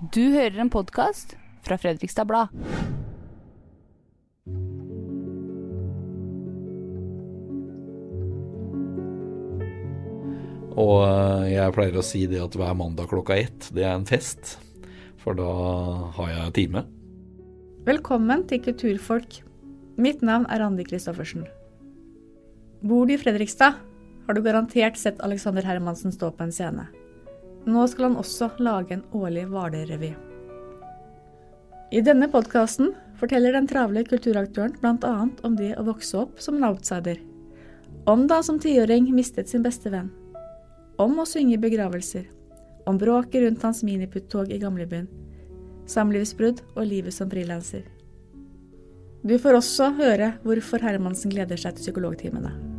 [0.00, 2.48] Du hører en podkast fra Fredrikstad Blad.
[10.80, 14.08] Og eh, jeg pleier å si det at hver mandag klokka ett, det er en
[14.08, 14.54] fest.
[15.20, 15.50] For da
[16.16, 16.86] har jeg time.
[17.84, 19.42] Velkommen til Kulturfolk.
[20.00, 21.44] Mitt navn er Randi Christoffersen.
[22.80, 23.76] Bor du i Fredrikstad,
[24.24, 26.88] har du garantert sett Alexander Hermansen stå på en scene.
[27.68, 30.14] Nå skal han også lage en årlig Hvaler-revy.
[31.90, 35.14] I denne podkasten forteller den travle kulturaktøren bl.a.
[35.42, 37.18] om det å vokse opp som en outsider.
[38.08, 40.08] Om da som tiåring mistet sin beste venn.
[40.96, 42.30] Om å synge i begravelser.
[42.88, 45.10] Om bråket rundt hans miniputtog i gamlebyen.
[45.90, 47.84] Samlivsbrudd og livet som frilanser.
[49.26, 52.69] Du får også høre hvorfor Hermansen gleder seg til psykologtimene.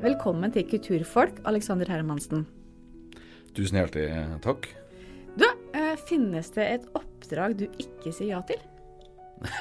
[0.00, 2.46] Velkommen til Kulturfolk, Alexander Hermansen.
[3.52, 4.06] Tusen hjertelig
[4.40, 4.70] takk.
[5.36, 5.44] Du,
[5.76, 8.62] eh, finnes det et oppdrag du ikke sier ja til?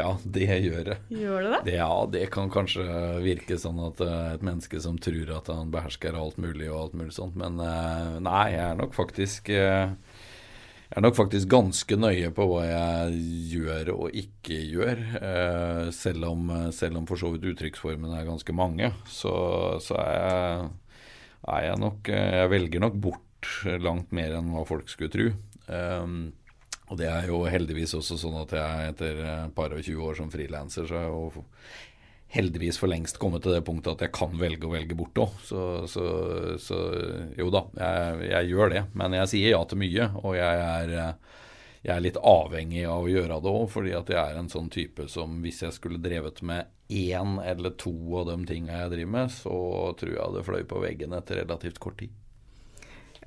[0.00, 0.98] ja, det gjør det.
[1.08, 1.72] Gjør det det?
[1.78, 2.84] Ja, det kan kanskje
[3.24, 7.00] virke sånn at uh, et menneske som tror at han behersker alt mulig og alt
[7.00, 9.48] mulig sånt, men uh, nei, jeg er nok faktisk
[10.92, 14.98] jeg er nok faktisk ganske nøye på hva jeg gjør og ikke gjør.
[15.24, 19.32] Eh, selv, om, selv om for så vidt uttrykksformene er ganske mange, så,
[19.80, 20.66] så er, jeg,
[21.46, 23.48] er, jeg, nok Jeg velger nok bort
[23.80, 25.30] langt mer enn hva folk skulle tro.
[25.72, 26.12] Eh,
[26.92, 30.20] og det er jo heldigvis også sånn at jeg etter et par og 20 år
[30.20, 31.44] som frilanser, så er jeg jo
[32.32, 35.34] heldigvis for lengst kommet til det punktet at jeg kan velge å velge bort òg.
[35.44, 36.04] Så, så,
[36.62, 36.78] så,
[37.36, 38.82] jo da, jeg, jeg, gjør det.
[38.96, 40.94] Men jeg sier ja til mye, og jeg er,
[41.82, 43.66] jeg er litt avhengig av å gjøre det òg.
[43.74, 47.76] Fordi at jeg er en sånn type som hvis jeg skulle drevet med én eller
[47.80, 49.60] to av de tinga jeg driver med, så
[50.00, 52.16] tror jeg det fløy på veggen etter relativt kort tid.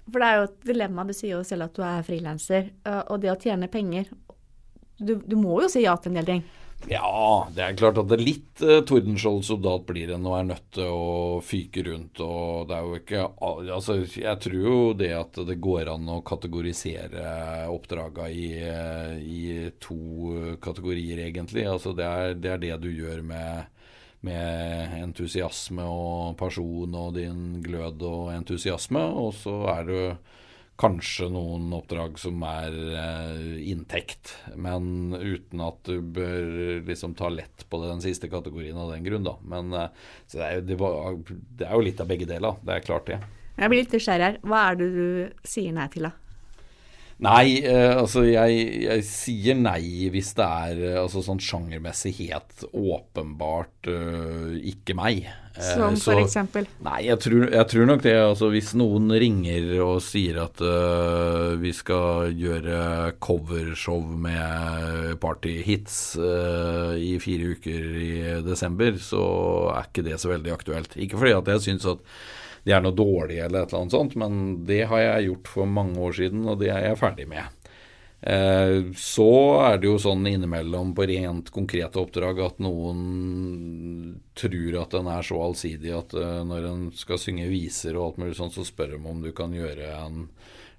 [0.05, 1.05] For det er jo et dilemma.
[1.05, 2.73] Du sier jo selv at du er frilanser.
[3.13, 4.09] Og det å tjene penger
[4.97, 6.45] du, du må jo si ja til en del ting.
[6.87, 10.67] Ja, det er klart at det er litt uh, Tordenskjold-soldat blir det når er nødt
[10.77, 12.21] til å fyke rundt.
[12.21, 13.23] og det er jo ikke,
[13.73, 17.25] altså Jeg tror jo det at det går an å kategorisere
[17.73, 21.65] oppdraga i, uh, i to kategorier, egentlig.
[21.69, 23.65] altså Det er det, er det du gjør med,
[24.21, 29.99] med entusiasme og person og din glød og entusiasme, og så er du
[30.79, 37.63] kanskje noen oppdrag som er eh, inntekt, men uten at du bør liksom ta lett
[37.71, 39.37] på den siste kategorien av den grunn, da.
[39.47, 39.87] Men eh,
[40.33, 43.07] det, er jo, det, var, det, er jo, litt av begge deler, det er klart
[43.11, 43.21] det.
[43.55, 44.39] Jeg blir litt nysgjerrig her.
[44.43, 46.24] Hva er det du sier nei til, da?
[47.23, 52.65] Nei, eh, altså jeg, jeg, sier nei hvis det er eh, altså sånn sjangermessig helt
[52.75, 55.21] åpenbart uh, ikke meg.
[55.55, 56.67] Eh, Som for Så, eksempel?
[56.83, 58.15] Nei, jeg tror, jeg tror, nok det.
[58.19, 66.99] Altså hvis noen ringer og sier at uh, vi skal gjøre covershow med partyhits uh,
[66.99, 69.23] i fire uker i desember, så
[69.71, 70.99] er ikke det så veldig aktuelt.
[70.99, 72.03] Ikke fordi at jeg syns at
[72.65, 75.69] de er noe dårlige eller et eller annet sånt, men det har jeg gjort for
[75.69, 77.65] mange år siden, og det er jeg ferdig med.
[78.25, 79.31] Eh, så
[79.61, 85.27] er det jo sånn innimellom på rent konkrete oppdrag at noen tror at den er
[85.27, 88.95] så allsidig at eh, når en skal synge viser og alt mulig sånt, så spør
[88.95, 90.23] de om du kan gjøre en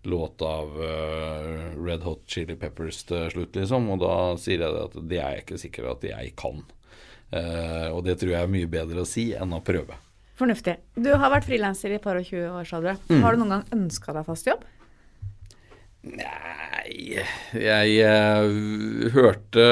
[0.06, 3.88] låt av uh, Red Hot Chili Peppers til slutt, liksom.
[3.90, 6.62] Og da sier jeg at det er jeg ikke sikker at jeg kan.
[7.90, 9.98] Og det tror jeg er mye bedre å si enn å prøve.
[10.36, 10.76] Fornuftig.
[11.00, 12.90] Du har vært frilanser i et par og 20 år, sa du.
[13.08, 13.22] Mm.
[13.24, 14.64] Har du noen gang ønska deg fast jobb?
[16.06, 17.16] Nei
[17.58, 19.64] Jeg jeg hørte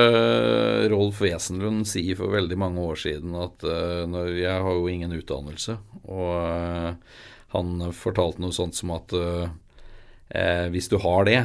[0.91, 5.15] Rolf Wesenlund si for veldig mange år siden at uh, når, Jeg har jo ingen
[5.15, 5.77] utdannelse,
[6.11, 7.21] og uh,
[7.55, 9.15] han fortalte noe sånt som at
[10.75, 11.43] hvis du har det,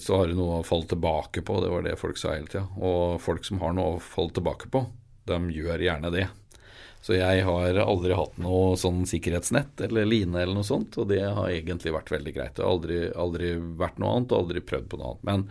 [0.00, 1.58] så har du noe å falle tilbake på.
[1.60, 2.62] Det var det folk sa hele tida.
[2.80, 4.80] Og folk som har noe å falle tilbake på,
[5.28, 6.24] de gjør gjerne det.
[7.00, 11.22] Så jeg har aldri hatt noe sånn sikkerhetsnett eller line eller noe sånt, og det
[11.24, 12.54] har egentlig vært veldig greit.
[12.58, 15.24] Det har aldri, aldri vært noe annet og aldri prøvd på noe annet.
[15.30, 15.46] Men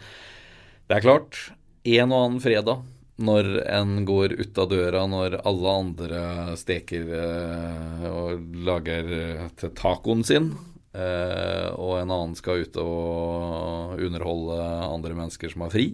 [0.89, 1.41] det er klart,
[1.89, 2.85] en og annen fredag
[3.19, 6.21] når en går ut av døra når alle andre
[6.59, 10.53] steker eh, og lager eh, til tacoen sin,
[10.95, 15.89] eh, og en annen skal ut og underholde andre mennesker som har fri,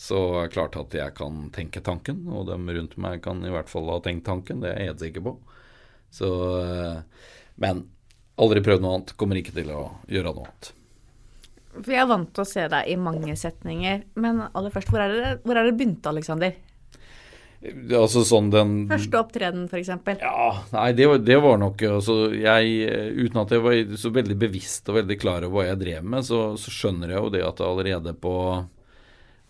[0.00, 3.52] så er det klart at jeg kan tenke tanken, og dem rundt meg kan i
[3.52, 4.62] hvert fall ha tenkt tanken.
[4.62, 5.34] Det er jeg helt sikker på.
[6.16, 6.30] Så,
[6.64, 7.26] eh,
[7.60, 7.82] men
[8.40, 9.12] aldri prøvd noe annet.
[9.20, 10.70] Kommer ikke til å gjøre noe annet.
[11.74, 15.04] For Jeg er vant til å se deg i mange setninger, men aller først, hvor
[15.04, 16.56] er det, hvor er det begynte, Aleksander?
[17.92, 19.92] Altså sånn den Første opptreden, f.eks.
[20.16, 22.86] Ja, nei, det var, det var nok altså, jeg,
[23.20, 26.24] Uten at jeg var så veldig bevisst og veldig klar over hva jeg drev med,
[26.24, 28.32] så, så skjønner jeg jo det at allerede på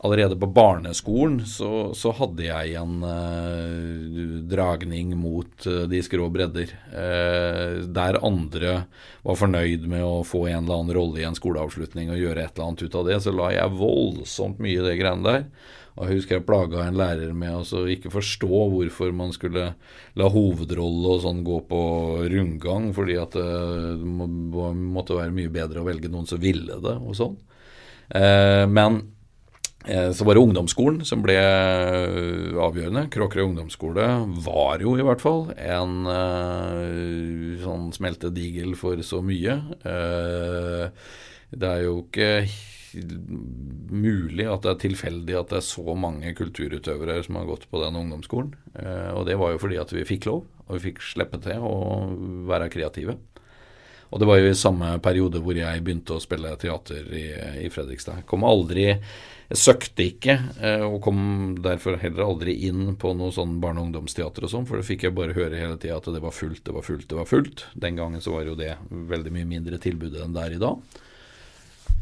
[0.02, 6.73] Allerede på barneskolen så, så hadde jeg en uh, dragning mot uh, de skrå bredder.
[6.88, 8.79] Uh, der andre
[9.26, 12.55] var fornøyd med å få en eller annen rolle i en skoleavslutning og gjøre et
[12.55, 15.47] eller annet ut av det, så la jeg voldsomt mye i det greiene der.
[15.99, 19.75] Og jeg husker jeg plaga en lærer med å ikke forstå hvorfor man skulle
[20.17, 21.85] la hovedrolle og sånn gå på
[22.32, 27.19] rundgang, fordi at det måtte være mye bedre å velge noen som ville det og
[27.20, 27.41] sånn.
[28.73, 29.19] men Eh,
[30.12, 33.06] så var det ungdomsskolen som ble eh, avgjørende.
[33.12, 34.09] Kråkerøy ungdomsskole
[34.44, 39.56] var jo i hvert fall en uh, sånn smeltedigel for så mye.
[41.50, 42.29] Det er jo ikke
[43.91, 47.81] mulig at det er tilfeldig at det er så mange kulturutøvere som har gått på
[47.81, 48.53] den ungdomsskolen.
[49.17, 51.75] Og det var jo fordi at vi fikk lov, og vi fikk slippe til å
[52.50, 53.17] være kreative.
[54.11, 57.27] Og det var jo i samme periode hvor jeg begynte å spille teater i,
[57.62, 58.23] i Fredrikstad.
[58.23, 61.21] Jeg kom aldri Jeg søkte ikke, eh, og kom
[61.62, 65.09] derfor heller aldri inn på noe sånn barne- og ungdomsteater og sånn, for det fikk
[65.09, 67.65] jeg bare høre hele tida at det var fullt, det var fullt, det var fullt.
[67.75, 71.01] Den gangen så var jo det veldig mye mindre tilbud enn det er i dag.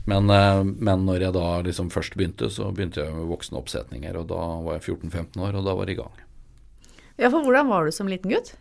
[0.09, 4.17] Men, eh, men når jeg da liksom først begynte, så begynte jeg med voksne oppsetninger,
[4.21, 6.25] og da var jeg 14-15 år, og da var det i gang.
[7.19, 8.55] Ja, for hvordan var du som liten gutt?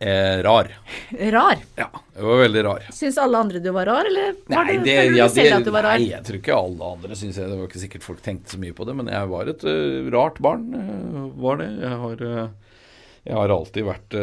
[0.00, 0.78] Eh, rar.
[1.18, 1.58] Rar?
[1.76, 2.86] Ja, det var veldig rar.
[2.92, 5.70] Syns alle andre du var rar, eller var nei, det, du, ja, det, at du
[5.70, 6.00] var rar?
[6.00, 8.60] Nei, jeg tror ikke alle andre syns jeg Det var ikke sikkert folk tenkte så
[8.62, 10.64] mye på det, men jeg var et uh, rart barn.
[10.72, 11.68] Uh, var det.
[11.84, 12.80] Jeg har, uh,
[13.22, 14.16] jeg har alltid vært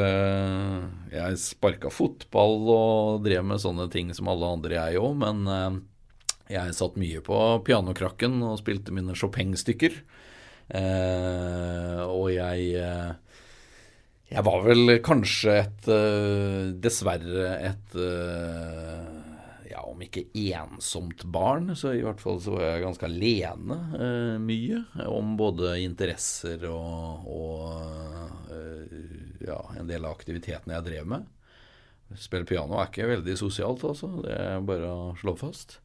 [1.14, 5.80] Jeg sparka fotball og drev med sånne ting som alle andre, jeg òg, men
[6.52, 9.96] jeg satt mye på pianokrakken og spilte mine Chopin-stykker.
[12.10, 12.76] og jeg
[14.30, 19.08] jeg var vel kanskje et uh, Dessverre et uh,
[19.70, 24.38] Ja, om ikke ensomt barn, så i hvert fall så var jeg ganske alene uh,
[24.42, 24.84] mye.
[25.10, 28.56] Om både interesser og, og
[29.46, 31.28] ja, en del av aktivitetene jeg drev med.
[32.18, 34.10] Spille piano er ikke veldig sosialt, altså.
[34.26, 35.78] Det er bare å slå fast.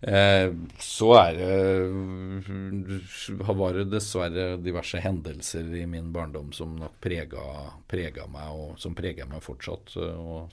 [0.00, 3.00] Eh, så er det
[3.44, 7.42] var det dessverre diverse hendelser i min barndom som nok prega,
[7.90, 9.96] prega meg, og som preger meg fortsatt.
[10.00, 10.48] Og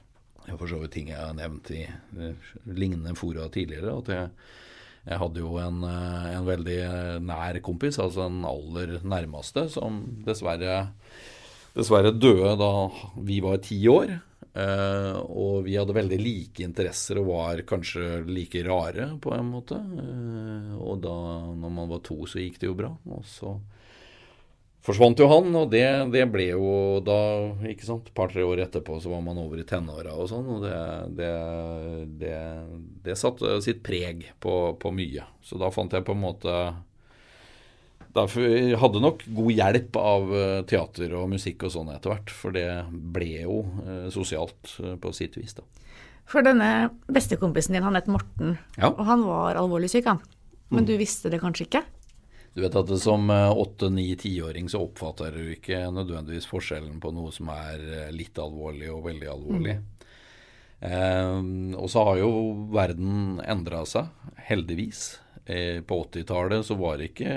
[0.55, 1.85] for så vidt ting jeg har nevnt i
[2.67, 3.97] lignende fora tidligere.
[4.01, 4.29] at jeg,
[5.07, 6.79] jeg hadde jo en, en, veldig
[7.23, 10.89] nær kompis, altså den aller nærmeste, som dessverre,
[11.77, 12.71] dessverre døde da
[13.23, 14.17] vi var ti år.
[14.57, 19.77] Uh, og vi hadde veldig like interesser og var kanskje like rare på en måte.
[19.77, 21.17] Uh, og da
[21.53, 22.89] når man var to, så gikk det jo bra.
[23.13, 23.53] Og så
[24.87, 26.71] forsvant jo han, og det, det ble jo
[27.05, 27.19] da
[27.69, 30.77] ikke sant, par-tre år etterpå så var man over i tenåra og sånn, og det,
[31.19, 31.31] det,
[32.21, 32.37] det,
[33.03, 35.27] det satte sitt preg på, på mye.
[35.43, 36.55] Så da fant jeg på en måte
[38.15, 42.31] Derfor hadde nok god hjelp av eh, teater og musikk og sånn etter hvert.
[42.33, 45.65] For det ble jo eh, sosialt eh, på sitt vis, da.
[46.27, 48.89] For denne bestekompisen din, han het Morten, ja.
[48.89, 50.19] og han var alvorlig syk, han.
[50.73, 50.87] Men mm.
[50.89, 51.83] du visste det kanskje ikke?
[52.57, 57.31] Du vet at som åtte-, ni-, tiåring så oppfatter du ikke nødvendigvis forskjellen på noe
[57.31, 59.77] som er litt alvorlig og veldig alvorlig.
[59.77, 59.93] Mm.
[60.79, 61.37] Eh,
[61.77, 62.31] og så har jo
[62.73, 64.11] verden endra seg,
[64.49, 65.17] heldigvis.
[65.47, 67.35] Eh, på 80-tallet så var det ikke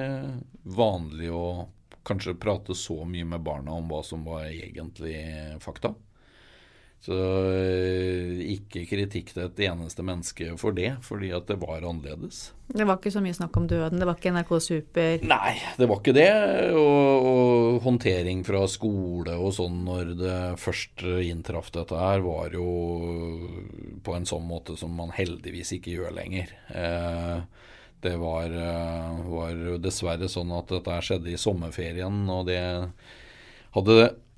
[0.67, 1.69] vanlig å
[2.07, 5.15] kanskje prate så mye med barna om hva som var egentlig
[5.63, 5.95] fakta.
[7.01, 7.17] Så
[7.49, 12.51] eh, ikke kritikk til et eneste menneske for det, fordi at det var annerledes.
[12.69, 14.03] Det var ikke så mye snakk om døden?
[14.03, 15.25] Det var ikke NRK Super?
[15.25, 16.35] Nei, det var ikke det.
[16.77, 22.69] Og, og håndtering fra skole og sånn når det først inntraff dette her, var jo
[24.05, 26.53] på en sånn måte som man heldigvis ikke gjør lenger.
[26.75, 27.39] Eh,
[28.01, 32.61] det var, eh, var, dessverre sånn at dette skjedde i sommerferien, og det
[33.77, 33.97] hadde,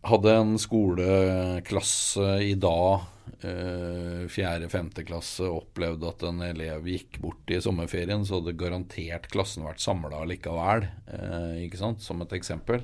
[0.08, 3.06] hadde en skoleklasse i dag,
[3.46, 9.66] eh, fjerde-femte klasse, opplevd at en elev gikk bort i sommerferien, så hadde garantert klassen
[9.68, 12.82] vært samla likevel, eh, ikke sant, som et eksempel.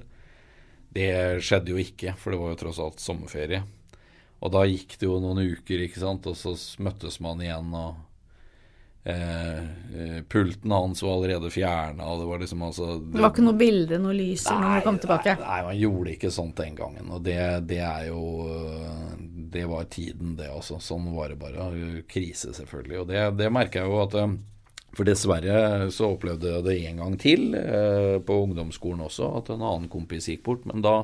[0.95, 3.65] Det skjedde jo ikke, for det var jo tross alt sommerferie.
[4.39, 7.75] Og da gikk det jo noen uker, ikke sant, og så møttes man igjen.
[7.75, 7.97] og
[9.05, 12.17] Eh, eh, pulten hans var allerede fjerna.
[12.17, 14.85] Det var liksom altså det, det, var ikke noe bilde, noe lys nei, når du
[14.89, 15.35] kom tilbake?
[15.39, 17.09] Nei, nei, man gjorde ikke sånt den gangen.
[17.15, 17.39] Og det,
[17.71, 18.21] det, er jo
[19.49, 20.81] Det var tiden, det, også.
[20.85, 21.71] Sånn var det bare.
[22.11, 23.01] Krise, selvfølgelig.
[23.01, 24.39] Og det, det merker jeg jo at eh,
[24.99, 29.63] For dessverre så opplevde jeg det en gang til, eh, på ungdomsskolen også, at en
[29.63, 30.69] annen kompis gikk bort.
[30.69, 30.99] Men da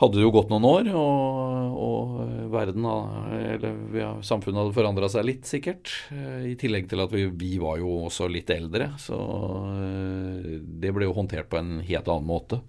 [0.00, 5.26] hadde det jo gått noen år, og, og verden, eller ja, samfunnet hadde forandra seg
[5.28, 5.92] litt, sikkert.
[6.10, 9.18] Eh, I tillegg til at vi, vi, var jo også litt eldre, så
[9.78, 12.60] eh, det ble jo håndtert på en helt annen måte.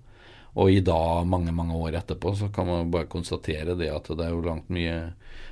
[0.56, 4.24] Og i dag, mange mange år etterpå, så kan man bare konstatere det at det
[4.24, 5.10] er jo langt mye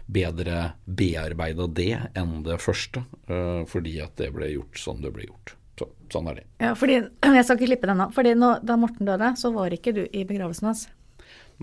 [0.08, 5.28] bedre bearbeida det enn det første, uh, fordi at det ble gjort som det ble
[5.28, 5.58] gjort.
[5.80, 6.46] Så, sånn er det.
[6.64, 7.02] Ja, fordi,
[7.36, 8.08] Jeg skal ikke klippe den nå.
[8.16, 10.86] fordi Da Morten døde, så var ikke du i begravelsen hans.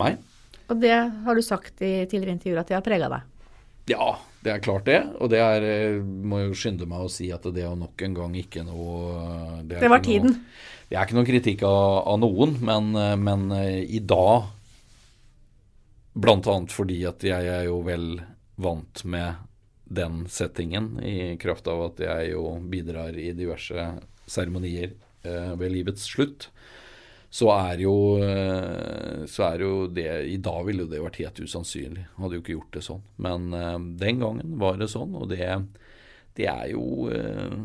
[0.01, 0.15] Nei.
[0.71, 3.27] Og det har du sagt i tidligere intervjuer at det har prega deg?
[3.91, 4.13] Ja,
[4.45, 4.99] det er klart det.
[5.19, 8.15] Og det er, eh, må jo skynde meg å si at det er nok en
[8.17, 10.37] gang ikke noe Det, det var tiden?
[10.37, 14.49] Noe, det er ikke noen kritikk av, av noen, men, eh, men, eh, i dag
[16.11, 16.55] Bl.a.
[16.67, 18.19] fordi at jeg er jo vel
[18.59, 19.47] vant med
[19.91, 23.85] den settingen, i kraft av at jeg jo bidrar i diverse
[24.27, 24.91] seremonier
[25.23, 26.49] eh, ved livets slutt.
[27.31, 31.39] Så er, jo, eh, så er jo det I dag ville jo det vært helt
[31.39, 32.03] usannsynlig.
[32.17, 33.05] Hadde jo ikke gjort det sånn.
[33.23, 35.47] Men eh, den gangen var det sånn, og det,
[36.35, 37.55] det er jo eh,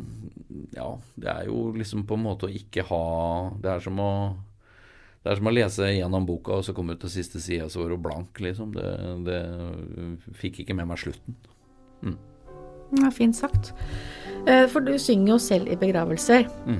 [0.77, 3.03] Ja, det er jo liksom på en måte å ikke ha
[3.59, 4.13] Det er som å
[5.27, 7.81] det er som å lese gjennom boka, og så komme ut til siste side, så
[7.81, 8.69] var hun blank, liksom.
[8.77, 8.93] Det,
[9.27, 9.41] det
[10.39, 11.35] fikk ikke med meg slutten.
[12.07, 12.15] Mm.
[13.01, 13.73] Ja, fint sagt.
[14.47, 16.47] For du synger jo selv i begravelser.
[16.71, 16.79] Mm.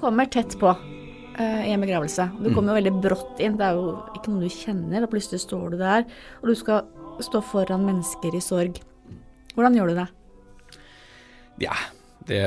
[0.00, 2.28] Kommer tett på uh, i en begravelse.
[2.40, 2.54] Du mm.
[2.54, 3.58] kommer jo veldig brått inn.
[3.60, 6.06] Det er jo ikke noen du kjenner, og plutselig står du der,
[6.40, 6.88] og du skal
[7.24, 8.80] stå foran mennesker i sorg.
[9.54, 10.08] Hvordan gjør du det?
[11.60, 11.76] Ja,
[12.28, 12.40] det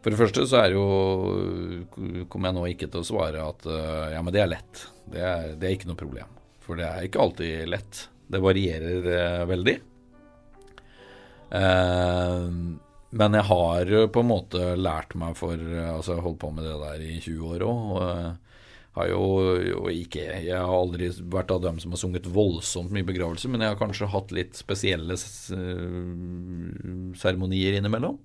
[0.00, 0.84] For det første så er jo
[2.32, 4.84] Kommer jeg nå ikke til å svare at eh, ja, men det er lett.
[5.10, 6.36] Det er, det er ikke noe problem.
[6.64, 8.04] For det er ikke alltid lett.
[8.30, 9.74] Det varierer uh, veldig.
[11.50, 12.78] Uh,
[13.10, 16.64] men jeg har på en måte lært meg for Altså, jeg har holdt på med
[16.66, 17.80] det der i 20 år òg.
[17.96, 18.06] Og
[18.98, 19.22] har jo,
[19.62, 23.60] jo ikke Jeg har aldri vært av dem som har sunget voldsomt mye begravelse, men
[23.62, 25.16] jeg har kanskje hatt litt spesielle
[27.22, 28.18] seremonier innimellom.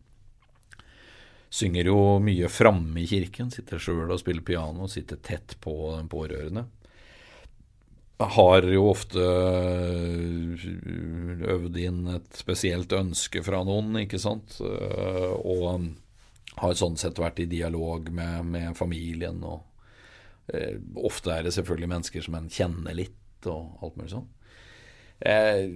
[1.55, 3.51] Synger jo mye framme i kirken.
[3.53, 6.65] Sitter sjøl og spiller piano, sitter tett på den pårørende
[8.19, 10.65] har jo ofte øh,
[11.51, 14.57] øvd inn et spesielt ønske fra noen, ikke sant.
[14.63, 15.89] Øh, og
[16.55, 19.41] har sånn sett vært i dialog med, med familien.
[19.43, 23.19] Og eh, ofte er det selvfølgelig mennesker som en kjenner litt,
[23.51, 24.29] og alt mulig sånn.
[25.19, 25.69] Eh,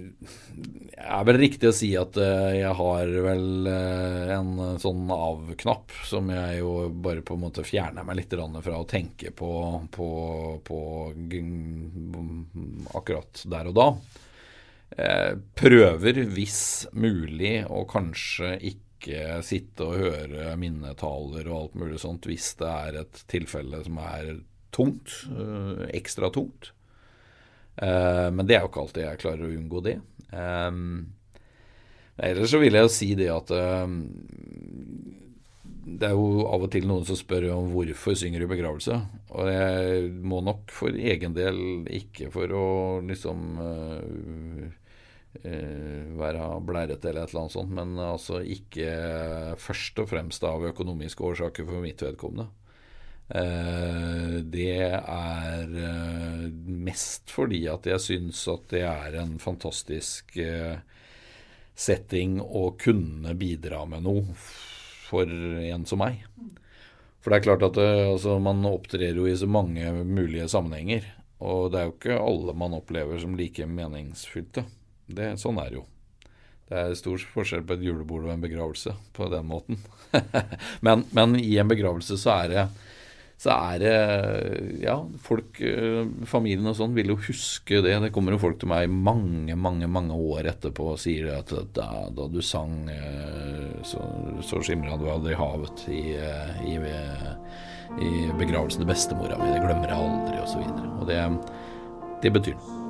[0.52, 4.50] det er vel riktig å si at eh, jeg har vel eh, en
[4.82, 9.32] sånn av-knapp som jeg jo bare på en måte fjerner meg litt fra å tenke
[9.32, 9.52] på,
[9.90, 10.10] på,
[10.66, 10.80] på
[13.00, 13.88] akkurat der og da.
[15.56, 16.60] Prøver, hvis
[16.98, 22.98] mulig, å kanskje ikke sitte og høre minnetaler og alt mulig sånt hvis det er
[23.04, 24.32] et tilfelle som er
[24.74, 25.14] tungt,
[25.94, 26.72] ekstra tungt.
[27.78, 29.96] Uh, men det er jo ikke alltid jeg klarer å unngå det.
[30.34, 31.12] Um,
[32.20, 34.00] ellers så vil jeg jo si det at um,
[35.90, 38.98] det er jo av og til noen som spør om hvorfor synger du begravelse.
[39.32, 41.58] Og jeg må nok for egen del,
[41.88, 42.66] ikke for å
[43.06, 44.68] liksom uh,
[45.40, 50.68] uh, være blærete eller et eller annet sånt, men altså ikke først og fremst av
[50.70, 52.50] økonomiske årsaker for mitt vedkommende.
[53.30, 56.46] Eh, det er eh,
[56.82, 60.80] mest fordi at jeg syns at det er en fantastisk eh,
[61.78, 66.24] setting å kunne bidra med noe for en som meg.
[67.20, 71.06] For det er klart at altså, man opptrer jo i så mange mulige sammenhenger.
[71.40, 74.64] Og det er jo ikke alle man opplever som like meningsfylte.
[75.06, 75.86] Det, sånn er det jo.
[76.70, 79.80] Det er stor forskjell på et julebord og en begravelse på den måten.
[80.86, 82.64] men, men i en begravelse så er det
[83.40, 83.94] så er det
[84.82, 88.00] Ja, folk, eh, familien og sånn, vil jo huske det.
[88.04, 91.88] Det kommer jo folk til meg mange, mange mange år etterpå og sier at da,
[92.12, 93.98] da du sang, eh, så,
[94.44, 96.76] så skimra du aldri havet i, eh, i,
[98.04, 99.48] i begravelsen til bestemora mi.
[99.54, 100.60] Det glemmer jeg aldri, osv.
[100.60, 101.20] Og, så og det,
[102.20, 102.80] det betyr noe.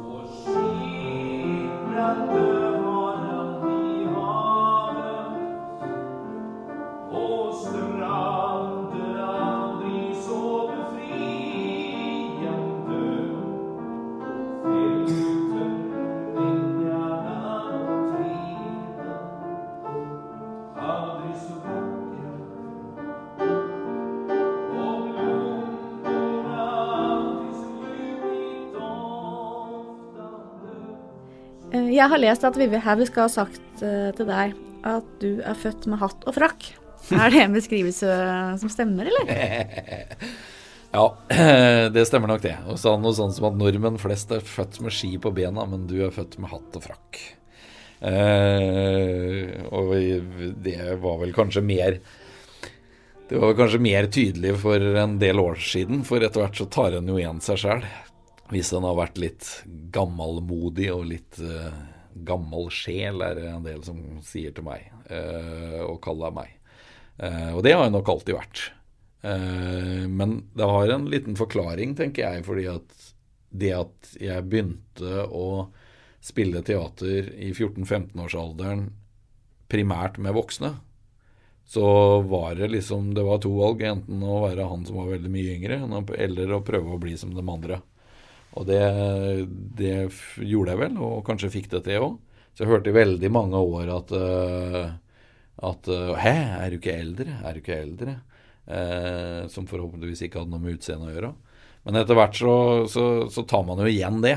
[32.00, 34.54] Jeg har lest at Vivi Haug skal ha sagt uh, til deg
[34.88, 36.70] at du er født med hatt og frakk.
[37.12, 38.14] Er det en beskrivelse
[38.60, 39.28] som stemmer, eller?
[40.90, 41.04] Ja,
[41.94, 42.56] det stemmer nok det.
[42.66, 45.86] Og så noe sånn som at nordmenn flest er født med ski på bena, men
[45.90, 47.20] du er født med hatt og frakk.
[48.00, 49.92] Eh, og
[50.64, 51.98] det var vel kanskje mer
[53.28, 56.96] Det var kanskje mer tydelig for en del år siden, for etter hvert så tar
[56.98, 57.84] en jo igjen seg sjæl.
[58.50, 59.50] Hvis en har vært litt
[59.94, 61.70] gammelmodig og litt uh,
[62.14, 66.52] gammel sjel, er det en del som sier til meg, uh, og kaller meg.
[67.20, 68.64] Uh, og det har jeg nok alltid vært.
[69.20, 73.08] Uh, men det har en liten forklaring, tenker jeg, fordi at
[73.50, 75.70] det at jeg begynte å
[76.22, 78.90] spille teater i 14-15-årsalderen
[79.70, 80.74] primært med voksne,
[81.70, 83.82] så var det liksom Det var to valg.
[83.86, 85.76] Enten å være han som var veldig mye yngre,
[86.18, 87.78] eller å prøve å bli som de andre.
[88.58, 88.80] Og det,
[89.78, 89.94] det
[90.42, 92.18] gjorde jeg vel, og kanskje fikk det til òg.
[92.50, 94.90] Så jeg hørte i veldig mange år at, uh,
[95.70, 97.36] at uh, Hæ, er du ikke eldre?
[97.46, 98.16] Er du ikke eldre?
[98.66, 101.32] Uh, som forhåpentligvis ikke hadde noe med utseendet å gjøre.
[101.86, 102.54] Men etter hvert så,
[102.90, 104.36] så, så, tar man jo igjen det.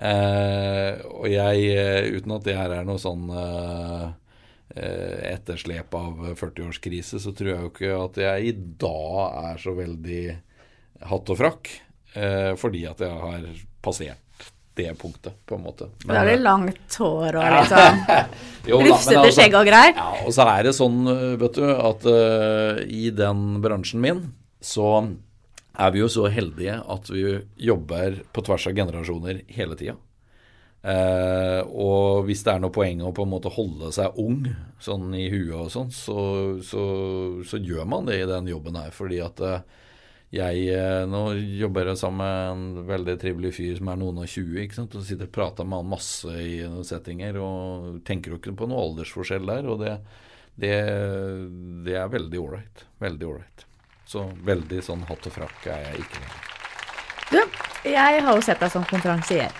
[0.00, 1.66] og jeg,
[2.16, 3.28] uten at det her er noe sånn
[4.72, 10.24] etterslep av 40-årskrise, så tror jeg jo ikke at jeg i dag er så veldig
[11.10, 11.93] hatt og frakk eh,
[12.60, 13.46] fordi at jeg har
[13.82, 14.24] passert
[14.74, 15.88] det punktet, på en måte.
[16.04, 18.00] Men, da er det langt hår og liksom
[18.86, 19.92] rufsete altså, skjegg og greier.
[19.94, 20.98] Ja, og så er det sånn,
[21.40, 24.24] vet du, at uh, i den bransjen min
[24.64, 24.96] så
[25.74, 27.22] er vi jo så heldige at vi
[27.68, 29.96] jobber på tvers av generasjoner hele tida.
[30.84, 34.42] Uh, og hvis det er noe poeng å på en måte holde seg ung
[34.82, 36.18] sånn i huet og sånn, så,
[36.66, 36.82] så,
[37.46, 38.90] så, gjør man det i den jobben her.
[38.92, 39.62] Fordi at uh,
[40.34, 41.22] jeg eh, Nå
[41.58, 44.64] jobber jeg sammen med en veldig trivelig fyr som er noen og tjue.
[44.64, 48.40] ikke sant, og Sitter og prater med han masse i noen settinger og tenker jo
[48.40, 49.68] ikke på noe aldersforskjell der.
[49.70, 49.94] Og det,
[50.60, 50.74] det,
[51.86, 52.84] det er veldig ålreit.
[53.04, 53.66] Veldig ålreit.
[54.08, 56.50] Så veldig sånn hatt og frakk er jeg ikke lenger.
[57.30, 57.40] Du,
[57.88, 59.50] jeg har jo sett deg som konferansier.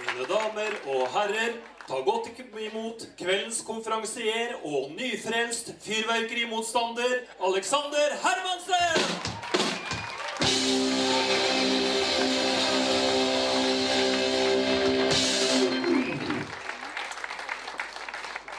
[0.00, 9.35] Mine damer og herrer, ta godt imot kveldens konferansier og nyfrelst fyrverkerimotstander Alexander Hermansen!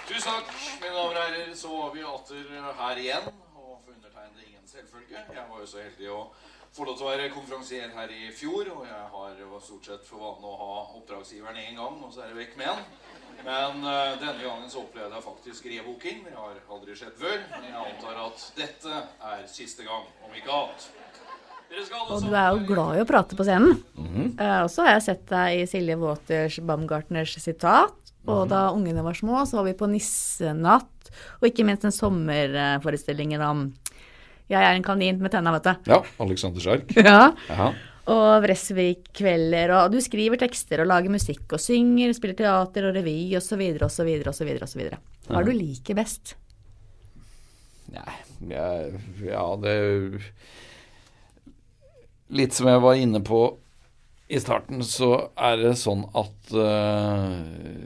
[0.07, 1.49] Tusen takk, mine damer og herrer.
[1.55, 3.25] Så var vi atter her igjen.
[3.53, 5.19] Og for undertegnede ingen selvfølge.
[5.33, 6.21] Jeg var jo så heldig å
[6.77, 8.71] få lov til å være konferansier her i fjor.
[8.75, 12.31] Og jeg har stort sett for vane å ha oppdragsgiveren én gang, og så er
[12.31, 12.85] det vekk med en.
[13.45, 16.23] Men uh, denne gangen så opplevde jeg faktisk rebooking.
[16.25, 17.37] Det har aldri skjedd før.
[17.53, 20.89] Men jeg antar at dette er siste gang, om ikke annet.
[22.07, 23.77] Og du er jo glad i å prate på scenen.
[23.97, 24.27] Mm -hmm.
[24.39, 27.93] uh, og så har jeg sett deg i Silje Waters Baumgartners sitat.
[28.25, 28.49] Og mm -hmm.
[28.49, 31.11] da ungene var små, så var vi på Nissenatt.
[31.41, 33.73] Og ikke minst den sommerforestillingen om
[34.49, 35.91] Jeg er en kanin med tenna, vet du.
[35.91, 36.03] Ja.
[36.19, 36.95] Alexander Sjark.
[36.95, 37.33] ja.
[37.49, 37.73] Aha.
[38.07, 39.71] Og Vresvik-kvelder.
[39.83, 43.59] Og du skriver tekster og lager musikk og synger, spiller teater og revy osv.
[43.81, 44.07] osv.
[44.27, 44.57] osv.
[44.63, 44.81] osv.
[45.27, 46.37] Hva er du liker best?
[47.91, 48.13] Nei,
[49.23, 49.75] ja, det
[52.27, 53.41] litt som jeg var inne på
[54.27, 57.29] i starten, så er det sånn at uh,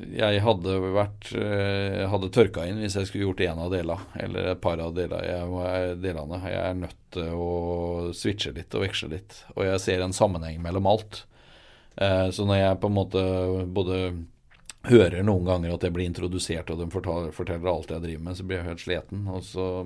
[0.09, 4.49] jeg hadde vært uh, hadde tørka inn hvis jeg skulle gjort en av delene, eller
[4.55, 5.21] et par av delene.
[5.21, 6.41] Jeg, delene.
[6.49, 7.51] jeg er nødt til å
[8.17, 9.37] switche litt og veksle litt.
[9.53, 11.23] Og jeg ser en sammenheng mellom alt.
[12.01, 13.25] Uh, så når jeg på en måte
[13.77, 14.01] både
[14.89, 18.39] hører noen ganger at jeg blir introdusert, og de forteller, forteller alt jeg driver med,
[18.39, 19.27] så blir jeg helt sliten.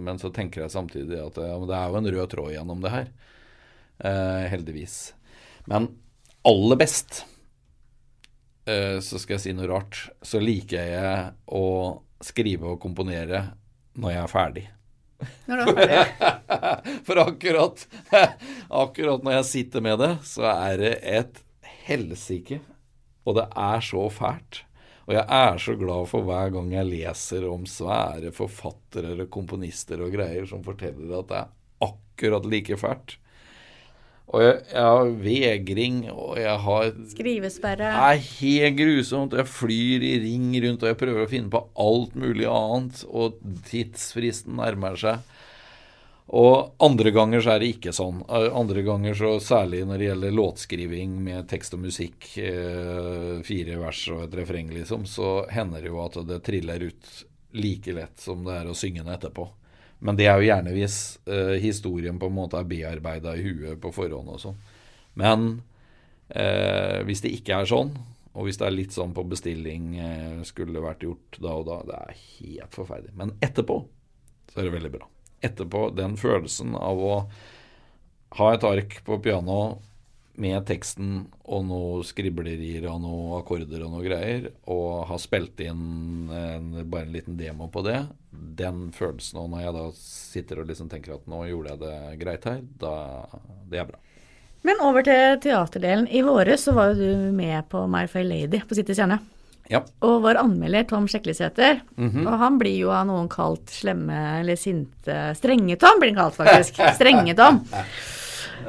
[0.08, 2.96] Men så tenker jeg samtidig at ja, det er jo en rød tråd gjennom det
[2.96, 3.10] her.
[4.04, 5.14] Uh, heldigvis.
[5.72, 5.88] Men
[6.46, 7.24] aller best,
[8.68, 11.66] uh, så skal jeg si noe rart, så liker jeg å
[12.26, 13.46] skrive og komponere
[13.96, 14.66] når jeg er ferdig.
[17.08, 17.88] For akkurat,
[18.84, 21.44] akkurat når jeg sitter med det, så er det et
[21.88, 22.60] helsike.
[23.26, 24.66] Og det er så fælt.
[25.06, 30.02] Og jeg er så glad for hver gang jeg leser om svære forfattere eller komponister
[30.02, 31.52] og greier som forteller at det er
[31.86, 33.18] akkurat like fælt.
[34.34, 37.92] Og jeg, jeg, har vegring, og jeg har Skrivesperre.
[37.94, 39.36] Det er helt grusomt.
[39.38, 43.38] Jeg flyr i ring rundt, og jeg prøver å finne på alt mulig annet, og
[43.70, 45.32] tidsfristen nærmer seg.
[46.34, 48.24] Og andre ganger så er det ikke sånn.
[48.34, 54.02] Andre ganger, så særlig når det gjelder låtskriving med tekst og musikk, eh, fire vers
[54.10, 57.12] og et refreng, liksom, så hender det jo at det triller ut
[57.56, 59.46] like lett som det er å synge den etterpå.
[60.06, 63.80] Men det er jo gjerne hvis uh, historien på en måte er bearbeida i huet
[63.82, 64.60] på forhånd og sånn.
[65.18, 65.48] Men
[66.30, 67.96] uh, hvis det ikke er sånn,
[68.36, 71.78] Og hvis det er litt sånn på bestilling eh, skulle vært gjort da og da,
[71.88, 73.14] det er helt forferdelig.
[73.16, 73.78] Men etterpå
[74.52, 75.08] så er det veldig bra.
[75.40, 77.14] Etterpå, den følelsen av å
[78.36, 79.60] ha et ark på piano
[80.42, 86.30] med teksten og noe skriblerier og noe akkorder og noe greier, og har spilt inn
[86.34, 90.68] en, bare en liten demo på det, den følelsen, og når jeg da sitter og
[90.72, 92.96] liksom tenker at nå gjorde jeg det greit her, da
[93.72, 94.02] det er bra.
[94.66, 96.08] Men over til teaterdelen.
[96.10, 99.20] I våres så var jo du med på My Fair Lady på City Scene.
[99.70, 99.80] Ja.
[100.06, 102.26] Og vår anmelder Tom Sjeklesæter, Mhm.
[102.28, 106.82] og han blir jo av noen kalt slemme eller sinte Strenge-Tom blir han kalt, faktisk.
[107.00, 107.62] Strenge-Tom.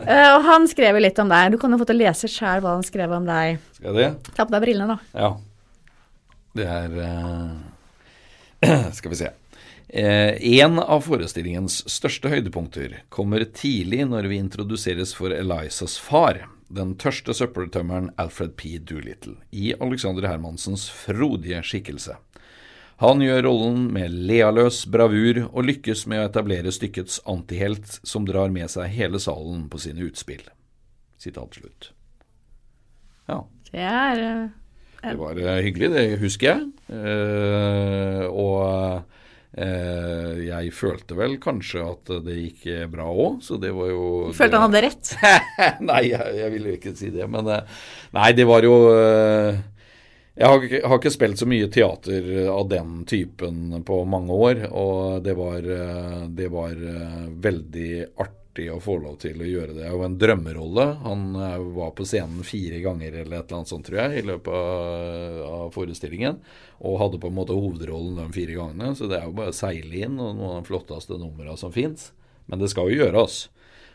[0.06, 1.54] Eh, og han skrev jo litt om deg.
[1.54, 3.60] Du kan jo få til å lese sjæl hva han skrev om deg.
[3.78, 4.34] Skal jeg det?
[4.36, 5.24] Ta på deg brillene, da.
[5.26, 5.32] Ja.
[6.56, 9.32] Det er uh, Skal vi se.
[9.88, 16.96] Eh, en av forestillingens største høydepunkter kommer tidlig når vi introduseres for Elizas far, den
[16.98, 18.80] tørste søppeltømmeren Alfred P.
[18.82, 22.16] Doolittle, i Alexander Hermansens frodige skikkelse.
[23.02, 28.48] Han gjør rollen med lealøs bravur og lykkes med å etablere stykkets antihelt, som drar
[28.52, 30.46] med seg hele salen på sine utspill.
[31.20, 31.90] Sitat slutt.
[33.28, 33.42] Ja.
[33.68, 34.48] Det er uh,
[35.02, 36.72] Det var eh, hyggelig, det husker jeg.
[36.88, 39.12] Uh, og
[39.56, 44.60] jeg følte vel kanskje at det gikk bra òg, så det var jo Du følte
[44.60, 45.12] han hadde rett?
[45.88, 47.24] nei, jeg, jeg ville jo ikke si det.
[47.32, 48.74] Men nei, det var jo
[50.36, 55.22] Jeg har, har ikke spilt så mye teater av den typen på mange år, og
[55.24, 59.88] det var, eh, det var eh, veldig artig å få lov til å gjøre det.
[59.96, 60.84] Og en drømmerolle.
[61.06, 64.28] Han eh, var på scenen fire ganger eller et eller annet sånt, tror jeg, i
[64.28, 64.52] løpet
[65.48, 66.42] av, forestillingen.
[66.84, 69.56] Og hadde på en måte hovedrollen de fire gangene, så det er jo bare å
[69.56, 72.10] seile inn, og noen av de flotteste numrene som fins.
[72.44, 73.46] Men det skal jo gjøres.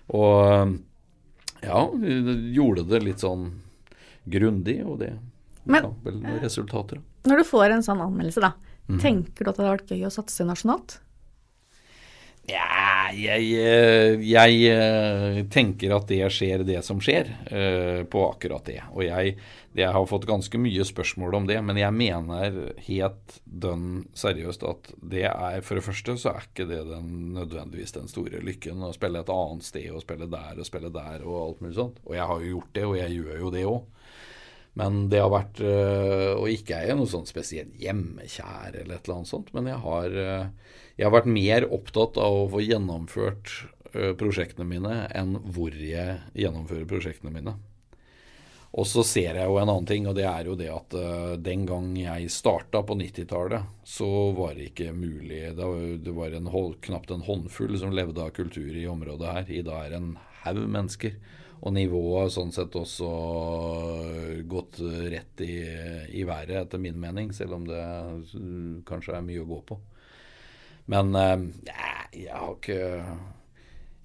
[0.10, 0.74] Og
[1.62, 1.86] ja,
[2.58, 3.52] gjorde det litt sånn
[4.26, 5.20] grundig, og det
[5.66, 7.02] Men- noen resultater.
[7.30, 8.54] Når du får en sånn anmeldelse, da,
[8.90, 9.00] mm.
[9.00, 11.00] tenker du at det hadde vært gøy å satse nasjonalt?
[12.50, 18.66] Ja, jeg, eh, jeg eh, tenker at det skjer det som skjer eh, på akkurat
[18.66, 18.80] det.
[18.96, 19.36] Og jeg,
[19.78, 24.92] jeg har fått ganske mye spørsmål om det, men jeg mener helt dønn seriøst at
[25.14, 28.94] det er For det første så er ikke det den, nødvendigvis den store lykken å
[28.98, 32.02] spille et annet sted og spille der og spille der og alt mulig sånt.
[32.08, 33.82] Og jeg har jo gjort det, og jeg gjør jo det òg.
[34.80, 39.04] Men det har vært øh, Og ikke er jeg noe sånn spesielt hjemmekjær eller et
[39.04, 42.64] eller annet sånt, men jeg har, øh, jeg har vært mer opptatt av å få
[42.64, 43.52] gjennomført
[43.92, 47.58] øh, prosjektene mine enn hvor jeg gjennomfører prosjektene mine.
[48.72, 51.34] Og så ser jeg jo en annen ting, og det er jo det at uh,
[51.36, 54.08] den gang jeg starta på 90-tallet, så
[54.38, 55.42] var det ikke mulig.
[55.58, 56.48] Det var, det var en
[56.88, 59.52] knapt en håndfull som levde av kultur i området her.
[59.52, 60.14] I dag er det en
[60.46, 61.20] haug mennesker.
[61.62, 63.08] Og nivået har sånn sett også
[64.50, 65.60] gått rett i,
[66.18, 69.78] i været, etter min mening, selv om det øh, kanskje er mye å gå på.
[70.90, 71.44] Men eh,
[72.18, 72.80] jeg, har ikke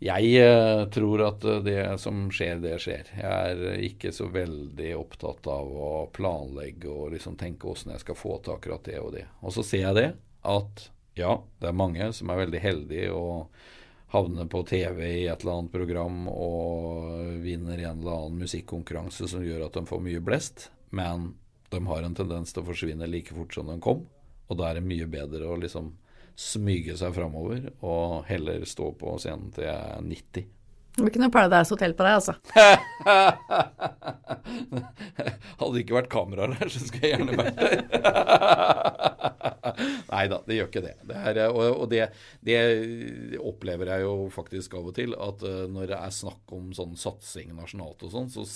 [0.05, 3.09] Jeg øh, tror at det som skjer, det skjer.
[3.17, 8.21] Jeg er ikke så veldig opptatt av å planlegge og liksom tenke åssen jeg skal
[8.21, 9.25] få til akkurat det og det.
[9.41, 10.11] Og så ser jeg det,
[10.45, 13.49] at ja, det er mange som er veldig heldige og
[14.13, 17.05] havner på TV i et eller annet program og
[17.43, 21.35] vinner en eller annen musikkonkurranse som gjør at de får mye blest, men
[21.75, 24.01] de har en tendens til å forsvinne like fort som de kom.
[24.47, 25.97] Og da er det mye bedre å liksom
[26.37, 30.45] smyge seg framover og heller stå på scenen til jeg er 90.
[30.97, 32.35] Det blir ikke noe Paradise Hotel på deg, altså.
[35.59, 37.73] Hadde det ikke vært kameraer der, så skulle jeg gjerne vært der.
[40.13, 40.97] Nei da, det gjør ikke det.
[41.09, 42.07] det er, og og det,
[42.47, 42.59] det
[43.43, 46.97] opplever jeg jo faktisk av og til, at eh, når det er snakk om sånn
[47.01, 48.47] satsing nasjonalt og sånn, så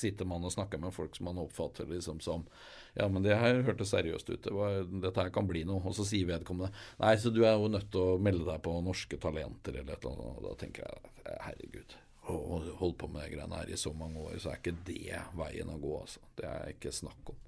[0.00, 2.46] sitter man og snakker med folk som man oppfatter liksom som
[2.94, 4.42] Ja, men det her hørtes seriøst ut.
[4.42, 5.78] Det var, dette her kan bli noe.
[5.86, 8.72] Og så sier vedkommende Nei, så du er jo nødt til å melde deg på
[8.82, 10.40] Norske Talenter eller et eller annet.
[10.40, 11.94] Og da tenker jeg herregud.
[12.30, 15.22] Å holde på med de greiene her i så mange år, så er ikke det
[15.38, 16.24] veien å gå, altså.
[16.38, 17.38] Det er ikke snakk om.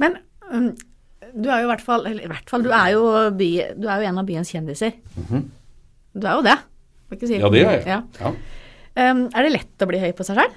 [0.00, 0.20] Men
[0.52, 0.70] um,
[1.34, 3.02] du er jo i hvert fall Eller i hvert fall, du er jo,
[3.36, 3.48] by,
[3.80, 4.92] du er jo en av byens kjendiser.
[6.16, 6.56] Du er jo det.
[7.22, 7.84] Si Ja, det er jeg.
[7.86, 8.00] Ja.
[8.20, 8.28] Ja.
[8.96, 10.52] Um, er det lett å bli høy på seg sjøl?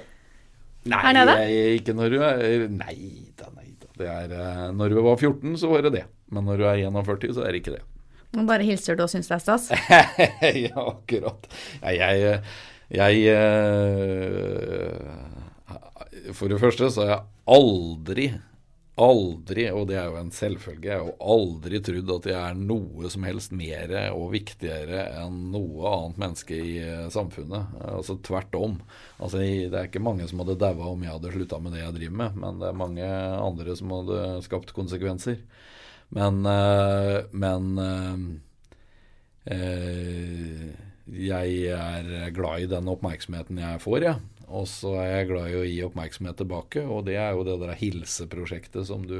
[0.89, 1.33] Nei, Her nede?
[1.43, 2.37] jeg- ikke når du er
[2.71, 2.95] Nei
[3.37, 3.87] da, nei da.
[3.99, 6.05] Det er, eh, når du var 14, så var det det.
[6.31, 7.83] Men når du er 41, så er det ikke det.
[8.37, 9.67] Nå bare hilser du og syns det er stas?
[10.69, 11.41] ja, akkurat.
[11.83, 12.41] Ja, jeg
[12.89, 14.93] Jeg eh,
[16.33, 17.23] For det første så har jeg
[17.59, 18.25] aldri,
[18.99, 22.57] aldri, og det er jo en selvfølge, jeg har jo aldri trodd at jeg er
[22.59, 27.77] noe som helst mer og viktigere enn noe annet menneske i eh, samfunnet.
[27.93, 28.77] Altså tvert om.
[29.17, 31.97] Altså, det er ikke mange som hadde daua om jeg hadde slutta med det jeg
[31.99, 33.09] driver med, men det er mange
[33.39, 35.39] andre som hadde skapt konsekvenser.
[36.15, 37.63] Men, eh, men
[39.45, 40.67] eh,
[41.29, 44.19] jeg er glad i den oppmerksomheten jeg får, jeg.
[44.19, 44.38] Ja.
[44.49, 47.57] Og så er jeg glad i å gi oppmerksomhet tilbake, og det er jo det
[47.61, 49.17] der hilseprosjektet som du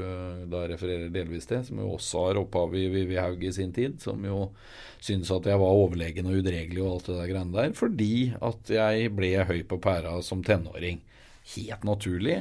[0.50, 4.00] da refererer delvis til, som jo også har opphav i Vivi Haug i sin tid,
[4.02, 4.48] som jo
[4.98, 8.14] syntes at jeg var overlegen og udregelig og alt det der greiene der, fordi
[8.50, 10.98] at jeg ble høy på pæra som tenåring.
[11.54, 12.40] Helt naturlig.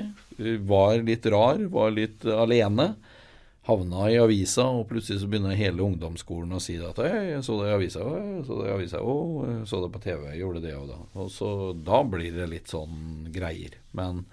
[0.70, 2.92] Var litt rar, var litt alene
[3.70, 7.70] havna i avisa, og plutselig så begynner hele ungdomsskolen å si at jeg så det
[7.70, 10.64] i avisa, jeg så det i avisa, og jeg så det på TV, jeg gjorde
[10.66, 11.00] det og da.
[11.22, 11.54] Og så
[11.86, 13.78] Da blir det litt sånn greier.
[13.98, 14.26] Men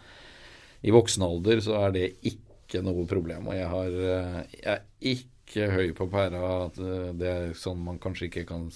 [0.87, 3.49] i voksen alder så er det ikke noe problem.
[3.51, 6.43] Og jeg har jeg er ikke ikke høy på pæra.
[6.67, 8.67] At eh, det er sånn man kanskje ikke kan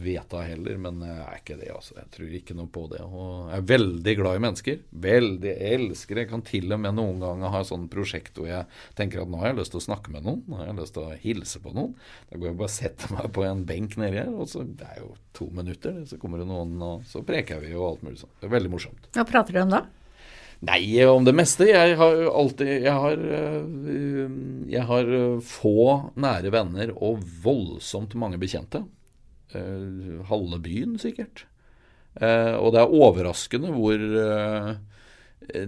[0.00, 1.70] vedta heller, men jeg er ikke det.
[1.74, 1.96] altså.
[2.00, 3.02] Jeg tror ikke noe på det.
[3.04, 4.80] Og jeg er veldig glad i mennesker.
[5.06, 8.66] Veldig elsker Jeg kan til og med noen ganger ha sånn prosjekt hvor jeg
[8.98, 10.42] tenker at nå har jeg lyst til å snakke med noen.
[10.48, 11.94] Nå har jeg lyst til å hilse på noen.
[12.30, 14.88] Da går jeg bare og setter meg på en benk nedi her, og så det
[14.88, 16.02] er jo to minutter.
[16.08, 18.36] Så kommer det noen, og så preker vi og alt mulig sånn.
[18.40, 19.10] Det er veldig morsomt.
[19.16, 19.86] Hva prater dere om da?
[20.60, 21.64] Nei, om det meste.
[21.70, 24.32] Jeg har alltid Jeg har, eh,
[24.68, 28.84] jeg har eh, få nære venner og voldsomt mange bekjente.
[29.56, 31.46] Eh, halve byen, sikkert.
[32.20, 34.00] Og det er overraskende hvor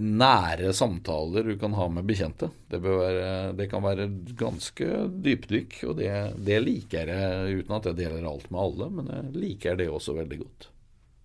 [0.03, 2.49] nære samtaler du kan ha med bekjente.
[2.67, 4.89] Det, være, det kan være ganske
[5.23, 6.11] dypdykk, og det,
[6.43, 10.17] det, liker jeg uten at jeg deler alt med alle, men jeg liker det også
[10.19, 10.67] veldig godt.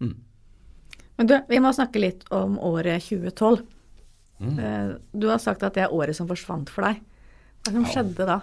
[0.07, 0.15] Mm.
[1.19, 3.65] Men du, vi må snakke litt om året 2012.
[4.39, 4.59] Mm.
[4.59, 7.03] Eh, du har sagt at det er året som forsvant for deg.
[7.65, 7.91] Hva som ja.
[7.97, 8.39] skjedde da?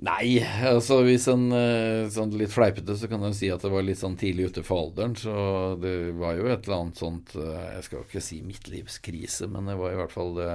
[0.00, 3.84] Nei, altså hvis en eh, sånn litt fleipete så kan en si at det var
[3.84, 5.14] litt sånn tidlig ute for alderen.
[5.20, 5.32] Så
[5.78, 9.70] det var jo et eller annet sånt eh, Jeg skal jo ikke si midtlivskrise, men
[9.70, 10.52] det var i hvert fall det,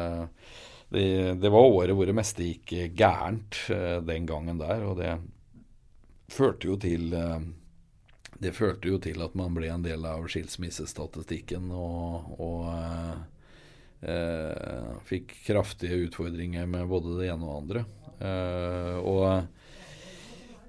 [0.92, 1.10] det,
[1.40, 3.64] det var året hvor det meste gikk gærent
[4.10, 4.84] den gangen der.
[4.90, 5.16] Og det
[6.36, 7.14] førte jo til
[8.42, 13.14] det førte jo til at man ble en del av skilsmissestatistikken og, og eh,
[14.12, 17.86] eh, fikk kraftige utfordringer med både det ene og det andre.
[18.20, 19.26] Eh, og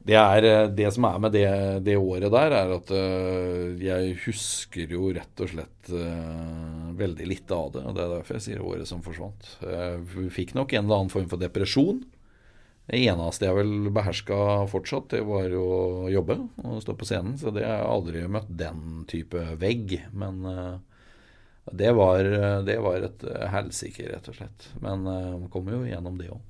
[0.06, 1.46] det, er, det som er med det,
[1.86, 7.56] det året der, er at eh, jeg husker jo rett og slett uh, veldig lite
[7.56, 7.82] av det.
[7.82, 9.56] og Det er derfor jeg sier året som forsvant.
[9.66, 12.04] Jeg fikk nok en eller annen form for depresjon.
[12.86, 14.36] Det eneste jeg vel beherska
[14.70, 17.34] fortsatt, det var å jobbe og stå på scenen.
[17.40, 19.96] Så det har jeg aldri møtt den type vegg.
[20.14, 20.76] Men uh,
[21.72, 22.30] det, var,
[22.66, 24.68] det var, et helsike, rett og slett.
[24.78, 26.44] Men man kommer jo gjennom det òg.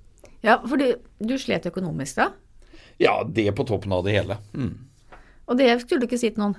[0.45, 2.29] Ja, for du, du, slet økonomisk da?
[3.01, 4.37] Ja, det på toppen av det hele.
[4.53, 4.75] Mm.
[5.49, 6.59] Og det skulle du ikke si til noen?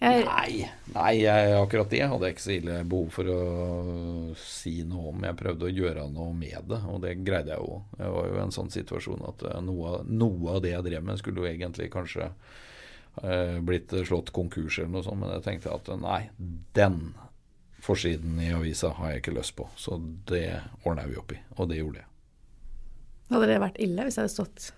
[0.00, 0.24] Jeg...
[0.24, 3.40] Nei, nei jeg, akkurat det hadde jeg ikke så ille behov for å
[4.40, 5.26] si noe om.
[5.28, 7.82] Jeg prøvde å gjøre noe med det, og det greide jeg jo.
[7.98, 11.04] Jeg var jo i en sånn situasjon at eh, noe, noe av det jeg drev
[11.04, 15.76] med, skulle jo egentlig kanskje eh, blitt slått konkurs eller noe sånt, men jeg tenkte
[15.76, 16.22] at nei,
[16.80, 17.02] den
[17.84, 19.68] forsiden i avisa har jeg ikke lyst på.
[19.76, 20.00] Så
[20.32, 22.10] det ordner vi opp i, og det gjorde jeg.
[23.30, 24.72] Hadde det vært ille hvis jeg hadde stått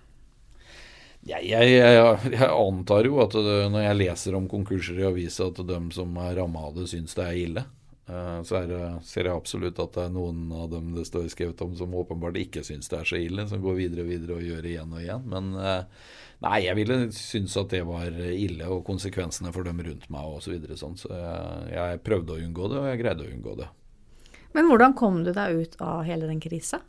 [1.23, 5.47] jeg, jeg, jeg, jeg, antar jo at det, når jeg leser om konkurser i avisa,
[5.47, 7.63] at de som er ramma av det, syns det er ille.
[8.03, 8.73] Uh, så er
[9.07, 12.35] ser jeg absolutt at det er noen av dem det står skrevet om som åpenbart
[12.41, 14.91] ikke syns det er så ille, som går videre og videre og gjør det igjen
[14.91, 15.23] og igjen.
[15.31, 16.09] Men uh,
[16.43, 20.49] nei, jeg ville synes at det var ille, og konsekvensene for dem rundt meg osv.
[20.49, 20.99] Så, videre, sånn.
[20.99, 21.13] så
[21.71, 23.71] jeg prøvde å unngå det, og jeg greide å unngå det.
[24.53, 26.83] Men hvordan kom du deg ut av hele den krisa?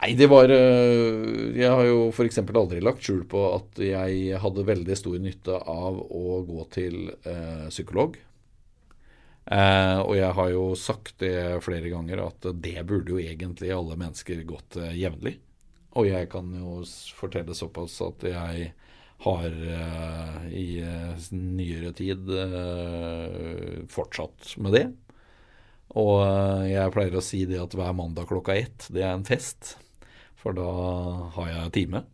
[0.00, 2.38] Nei, det var eh, Jeg har jo f.eks.
[2.40, 7.66] aldri lagt skjul på at jeg hadde veldig stor nytte av å gå til eh,
[7.68, 8.16] psykolog.
[9.44, 13.98] Eh, og jeg har jo sagt det flere ganger at det burde jo egentlig alle
[14.00, 15.34] mennesker gått eh, jevnlig.
[16.00, 16.78] Og jeg kan jo
[17.18, 18.70] fortelle såpass at jeg
[19.26, 22.32] har eh, i eh, nyere tid
[23.92, 24.86] fortsatt med det.
[26.00, 26.24] Og
[26.70, 29.74] jeg pleier å si det at hver mandag klokka ett, det er en fest.
[30.40, 30.70] For da
[31.36, 32.04] har jeg time.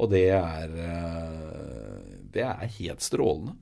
[0.00, 3.56] Og det er, eh, det er helt strålende.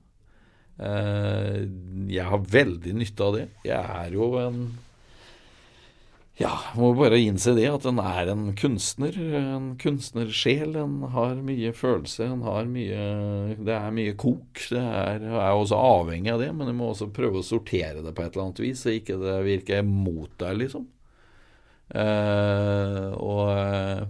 [0.79, 1.65] Eh,
[2.11, 3.47] jeg har veldig nytte av det.
[3.67, 4.61] Jeg er jo en
[6.39, 9.17] ja, må bare innse det, at en er en kunstner.
[9.35, 10.77] En kunstnersjel.
[10.79, 12.29] En har mye følelse.
[12.31, 14.61] En har mye Det er mye kok.
[14.71, 18.15] Det er, er også avhengig av det, men du må også prøve å sortere det
[18.15, 20.87] på et eller annet vis, så ikke det virker mot deg, liksom.
[21.89, 24.03] Eh, og eh,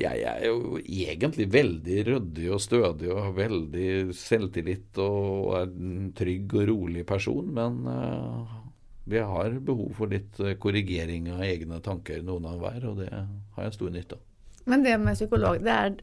[0.00, 6.10] jeg er jo egentlig veldig ryddig og stødig og har veldig selvtillit og er en
[6.16, 8.56] trygg og rolig person, men eh,
[9.10, 13.10] vi har behov for litt eh, korrigering av egne tanker, noen av hver, og det
[13.10, 14.26] har jeg stor nytte av.
[14.70, 15.94] Men det med psykolog, det er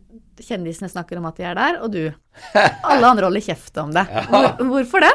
[0.44, 2.04] kjendisene snakker om at de er der, og du.
[2.58, 4.04] Alle andre holder kjeft om det.
[4.32, 5.14] Hvor, hvorfor det?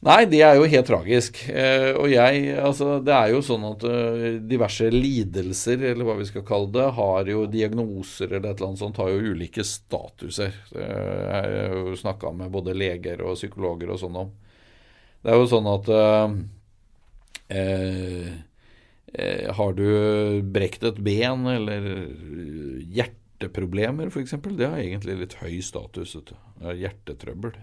[0.00, 1.42] Nei, det er jo helt tragisk.
[1.52, 6.28] Eh, og jeg Altså, det er jo sånn at eh, diverse lidelser, eller hva vi
[6.30, 10.56] skal kalle det, har jo diagnoser eller et eller annet sånt, har jo ulike statuser.
[10.72, 14.32] Jeg har jo snakka med både leger og psykologer og sånn om.
[15.20, 16.36] Det er jo sånn at eh,
[17.60, 18.30] eh,
[19.12, 19.84] eh, Har du
[20.54, 21.90] brekt et ben eller
[22.88, 26.16] hjerteproblemer f.eks., det har egentlig litt høy status.
[26.16, 27.60] er Hjertetrøbbel.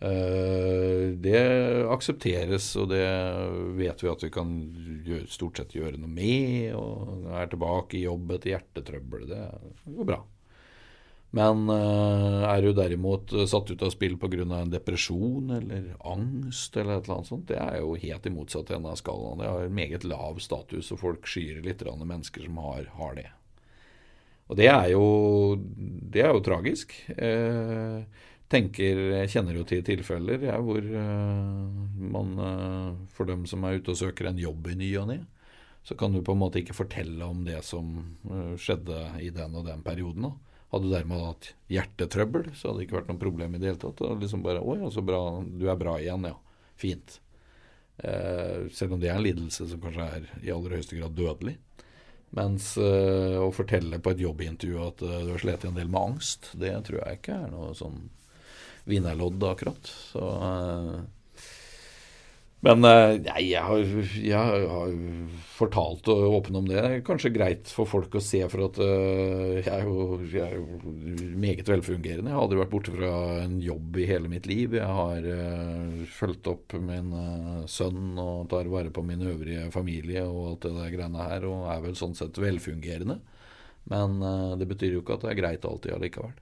[0.00, 1.40] Eh, det
[1.88, 3.06] aksepteres, og det
[3.78, 4.52] vet vi at vi kan
[5.06, 6.74] gjøre, stort sett gjøre noe med.
[6.76, 9.28] Og er tilbake i jobb etter hjertetrøbbel.
[9.30, 9.42] Det
[9.86, 10.20] går bra.
[11.34, 14.44] Men eh, er du derimot satt ut av spill pga.
[14.44, 18.70] en depresjon eller angst eller et eller annet sånt, det er jo helt i motsatt
[18.70, 19.42] ende av skalaen.
[19.42, 23.30] Det har meget lav status, og folk skyr litt mennesker som har, har det.
[24.52, 25.04] Og det er jo,
[26.14, 26.92] det er jo tragisk.
[27.16, 28.04] Eh,
[28.54, 33.80] tenker, Jeg kjenner jo til tilfeller ja, hvor eh, man eh, For dem som er
[33.80, 35.20] ute og søker en jobb i ny og ne,
[35.84, 37.90] så kan du på en måte ikke fortelle om det som
[38.30, 40.30] eh, skjedde i den og den perioden.
[40.30, 40.54] da.
[40.72, 43.82] Hadde du dermed hatt hjertetrøbbel, så hadde det ikke vært noe problem i det hele
[43.82, 44.00] tatt.
[44.06, 45.20] Og liksom bare 'Å ja, så bra.
[45.44, 46.38] Du er bra igjen, ja.
[46.80, 47.20] Fint'.
[47.98, 51.58] Eh, selv om det er en lidelse som kanskje er i aller høyeste grad dødelig.
[52.34, 56.00] Mens eh, å fortelle på et jobbintervju at eh, du har slitt en del med
[56.00, 58.08] angst, det tror jeg ikke er noe sånn
[58.90, 59.92] vinnerlodd akkurat.
[60.12, 61.02] Så eh,
[62.64, 63.82] men eh, nei, jeg har,
[64.24, 64.92] jeg har
[65.52, 66.78] fortalt og åpen om det.
[66.78, 70.46] Det er kanskje greit for folk å se, for at uh, jeg, er jo, jeg
[70.46, 72.30] er jo meget velfungerende.
[72.32, 73.10] Jeg har aldri vært borte fra
[73.42, 74.78] en jobb i hele mitt liv.
[74.78, 80.24] Jeg har uh, fulgt opp min uh, sønn og tar vare på min øvrige familie
[80.24, 83.20] og alt det der greiene her, og er vel sånn sett velfungerende.
[83.92, 84.16] Men
[84.56, 86.32] det betyr jo ikke at det er greit alltid allikevel.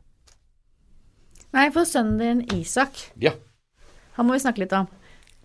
[1.53, 3.35] Nei, for sønnen din Isak, Ja,
[4.17, 4.87] han må vi snakke litt om.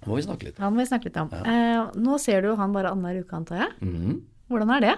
[0.04, 0.58] nå må vi snakke litt.
[0.64, 1.30] Han må vi snakke litt om.
[1.34, 3.72] Eh, nå ser du han bare annenhver uke, antar jeg.
[3.82, 4.22] Mhm.
[4.48, 4.96] Hvordan er det?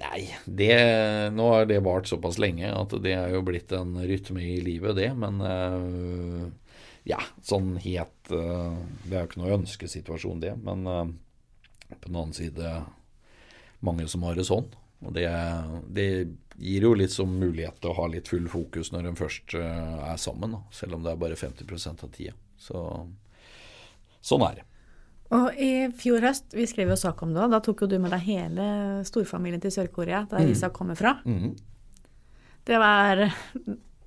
[0.00, 4.40] Nei, det, nå har det vart såpass lenge at det er jo blitt en rytme
[4.44, 5.10] i livet, det.
[5.16, 6.50] Men eh,
[7.08, 10.54] ja, sånn helt eh, Det er jo ikke noe ønskesituasjon, det.
[10.64, 12.82] Men eh, på den annen side
[13.84, 14.68] mange som har det sånn.
[15.04, 15.26] Og det,
[15.92, 16.08] det
[16.56, 19.98] gir jo litt som mulighet til å ha litt full fokus når en først øh,
[20.08, 22.32] er sammen, da, selv om det er bare 50% av tida.
[22.56, 22.80] Så
[24.24, 24.66] sånn er det.
[25.36, 28.14] Og i fjor høst, vi skrev jo sak om det, da tok jo du med
[28.14, 28.66] deg hele
[29.06, 31.16] storfamilien til Sør-Korea, der Isak kommer fra.
[31.26, 31.56] Mm.
[32.66, 33.26] Det var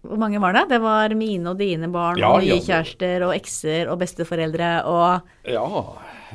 [0.02, 0.70] Hvor mange var det?
[0.72, 4.84] Det var mine og dine barn Ja, og nye ja, kjærester og ekser og besteforeldre
[4.88, 5.66] og Ja,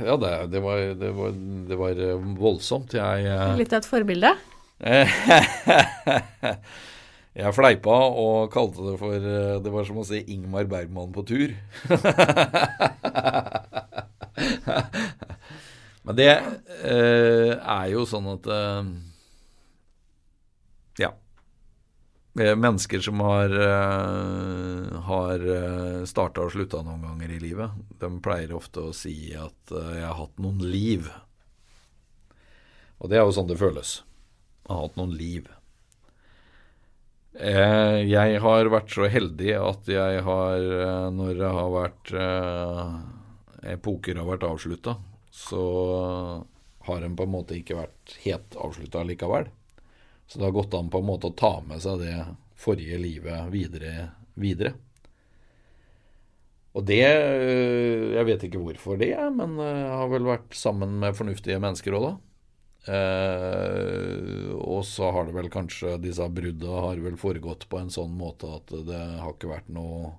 [0.05, 1.31] ja det, det, var, det, var,
[1.71, 2.95] det var øh, voldsomt.
[2.99, 4.33] Jeg øh, litt av et forbilde.
[7.35, 11.23] Jeg fleipa og kalte det for eh, Det var som å se Ingmar Bergman på
[11.27, 11.51] tur.
[16.05, 18.83] Men det eh, er jo sånn at eh,
[21.03, 21.11] Ja.
[22.41, 25.45] Eh, Mennesker som har, uh, har
[26.09, 30.09] starta og slutta noen ganger i livet, de pleier ofte å si at eh, 'jeg
[30.09, 31.13] har hatt noen liv'.
[33.01, 34.03] Og det er jo sånn det føles.
[34.65, 35.49] Jeg har hatt noen liv.
[37.35, 43.73] Eh, jeg har vært så heldig at jeg har, eh, når det har vært eh,
[43.75, 44.95] epoker har vært avslutta,
[45.35, 45.65] så
[46.87, 49.51] har den på en måte ikke vært helt avslutta likevel.
[50.35, 52.15] Så det har gått an på en måte å ta med seg det
[52.59, 54.09] forrige livet videre.
[54.35, 54.73] videre.
[56.75, 61.15] Og det eh, Jeg vet ikke hvorfor det, men jeg har vel vært sammen med
[61.15, 62.15] fornuftige mennesker òg, da.
[62.99, 68.11] Eh, og så har det vel kanskje Disse brudda har vel foregått på en sånn
[68.19, 70.11] måte at det har ikke vært noe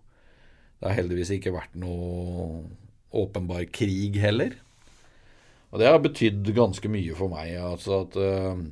[0.79, 2.63] Det har heldigvis ikke vært noe
[3.15, 4.55] åpenbar krig heller.
[5.75, 7.51] Og det har betydd ganske mye for meg.
[7.59, 8.63] Altså at eh,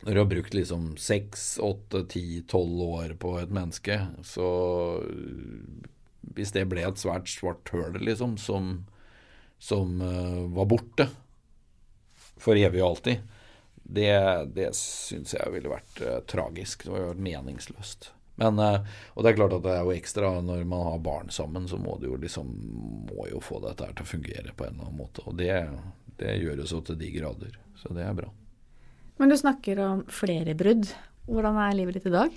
[0.00, 4.48] når du har brukt liksom seks, åtte, ti, tolv år på et menneske, så
[6.38, 8.84] Hvis det ble et svært svart høl, liksom, som,
[9.58, 11.08] som uh, var borte
[12.38, 13.24] for evig og alltid,
[13.82, 14.12] det,
[14.54, 16.84] det syns jeg ville vært uh, tragisk.
[16.84, 18.10] Det ville vært meningsløst.
[18.38, 18.84] Men, uh,
[19.16, 21.80] og det er klart at det er jo ekstra når man har barn sammen, så
[21.80, 22.52] må du jo liksom
[23.08, 25.24] må jo få dette her til å fungere på en eller annen måte.
[25.26, 25.54] Og det,
[26.20, 27.58] det gjør det så til de grader.
[27.80, 28.30] Så det er bra.
[29.18, 30.86] Men du snakker om flere brudd.
[31.28, 32.36] Hvordan er livet ditt i dag?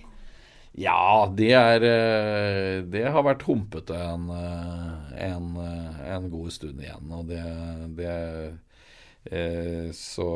[0.80, 6.80] Ja, det er eh, Det har vært humpete en, eh, en, eh, en god stund
[6.82, 7.12] igjen.
[7.12, 7.44] Og det,
[8.00, 10.28] det Så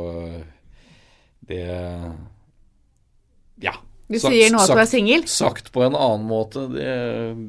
[1.40, 1.66] det
[3.64, 3.74] Ja.
[4.06, 5.24] Du sier nå at du er singel?
[5.26, 6.92] Sagt på en annen måte, det,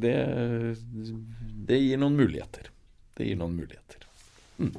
[0.01, 0.15] det,
[1.69, 2.71] det gir noen muligheter.
[3.13, 4.07] Det gir noen muligheter.
[4.57, 4.73] Mm.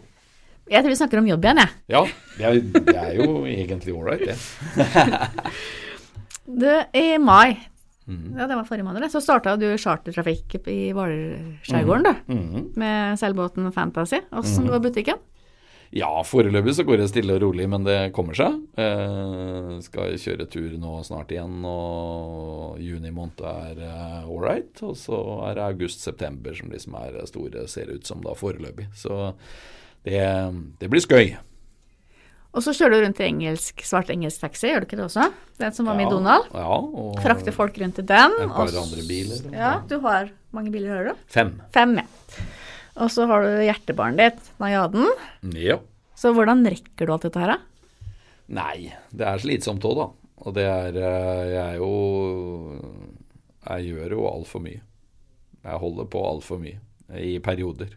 [0.68, 1.76] Jeg tror vi snakker om jobb igjen, jeg.
[1.94, 2.04] Ja,
[2.38, 2.60] det er,
[2.90, 4.36] det er jo egentlig ålreit, det.
[6.64, 6.68] du,
[7.00, 7.56] i mai,
[8.10, 8.36] mm.
[8.36, 12.34] ja det var forrige måned, så starta du chartertrafikk i Hvalerskjærgården, du.
[12.34, 12.44] Mm.
[12.44, 12.68] mm.
[12.84, 14.22] Med seilbåten Fantasy.
[14.32, 14.72] Åssen mm.
[14.74, 15.26] går butikken?
[15.96, 18.58] Ja, foreløpig så går det stille og rolig, men det kommer seg.
[18.76, 24.68] Eh, skal kjøre tur nå snart igjen, og juni måned er ålreit.
[24.68, 24.84] right.
[24.84, 28.90] Og så er det august-september som liksom er store, ser ut som da foreløpig.
[29.00, 29.32] Så
[30.08, 30.24] det,
[30.82, 31.36] det blir skøy.
[32.58, 35.28] Og så kjører du rundt i engelsk, svart engelsk taxi, gjør du ikke det også?
[35.62, 36.48] Den som var med i Donald?
[36.56, 38.38] Ja, og Frakter folk rundt i den.
[38.42, 39.44] Et par andre biler.
[39.54, 41.28] Ja, du har mange biler, hører du?
[41.30, 41.52] Fem.
[41.76, 42.08] Fem, ja.
[42.98, 45.12] Og så har du hjertebarnet ditt, Najaden.
[45.54, 45.78] Ja.
[46.18, 48.16] Så hvordan rekker du alt dette her, da?
[48.58, 50.08] Nei, det er slitsomt òg, da.
[50.48, 51.88] Og det er eh, Jeg er jo
[53.68, 54.82] Jeg gjør jo altfor mye.
[55.68, 56.80] Jeg holder på altfor mye
[57.22, 57.94] i perioder.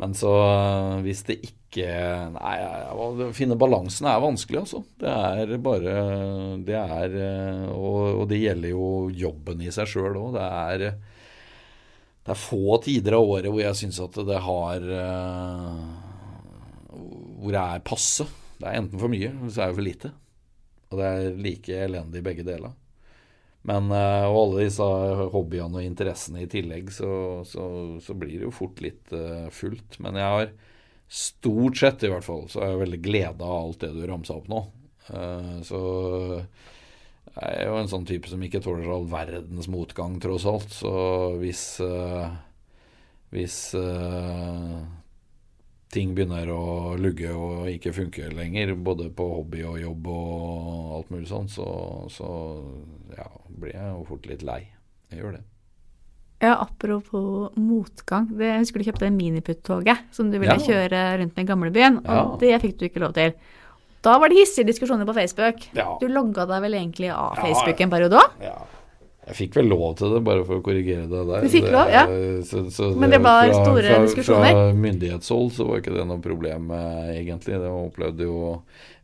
[0.00, 2.56] Men så eh, hvis det ikke Nei,
[2.92, 4.82] å finne balansen er vanskelig, altså.
[5.00, 5.94] Det er bare
[6.66, 10.36] Det er eh, Og, og det gjelder jo jobben i seg sjøl òg.
[10.36, 10.86] Det er
[12.22, 15.78] det er få tider av året hvor jeg syns at det har eh,
[16.92, 18.28] Hvor det er passe.
[18.60, 20.12] Det er enten for mye, eller så er det for lite.
[20.92, 22.76] Og det er like elendig i begge deler.
[23.68, 24.86] Men uh, og alle disse
[25.34, 27.12] hobbyene og interessene i tillegg, så,
[27.46, 27.64] så,
[28.02, 30.00] så blir det jo fort litt uh, fullt.
[30.02, 30.52] Men jeg har
[31.12, 34.38] stort sett, i hvert fall, så er jeg veldig glede av alt det du ramsa
[34.38, 34.64] opp nå.
[35.12, 35.82] Uh, så
[37.32, 40.74] jeg er jo en sånn type som ikke tåler all verdens motgang, tross alt.
[40.74, 40.92] Så
[41.40, 41.66] hvis
[43.32, 43.54] hvis
[45.92, 51.12] ting begynner å lugge og ikke funke lenger, både på hobby og jobb og alt
[51.12, 51.66] mulig sånn, så,
[52.12, 52.28] så
[53.16, 54.62] ja, blir jeg jo fort litt lei.
[55.12, 55.42] Jeg gjør det.
[56.42, 58.26] Ja, Apropos motgang.
[58.34, 60.64] Det, jeg husker du kjøpte det miniputt-toget som du ville ja.
[60.64, 62.24] kjøre rundt med gamle byen, og ja.
[62.40, 63.36] det fikk du ikke lov til.
[64.02, 65.68] Da var det hissige diskusjoner på Facebook.
[65.78, 65.92] Ja.
[66.00, 68.40] Du logga deg vel egentlig av Facebook en periode òg?
[68.42, 68.56] Ja.
[69.22, 71.44] Jeg fikk vel lov til det, bare for å korrigere det der.
[71.44, 72.02] Du fikk lov, ja.
[72.42, 74.56] Så, så det, Men det var fra, store fra, diskusjoner?
[74.56, 77.60] Fra myndighetshold så var ikke det noe problem, eh, egentlig.
[77.62, 78.40] Det opplevde jo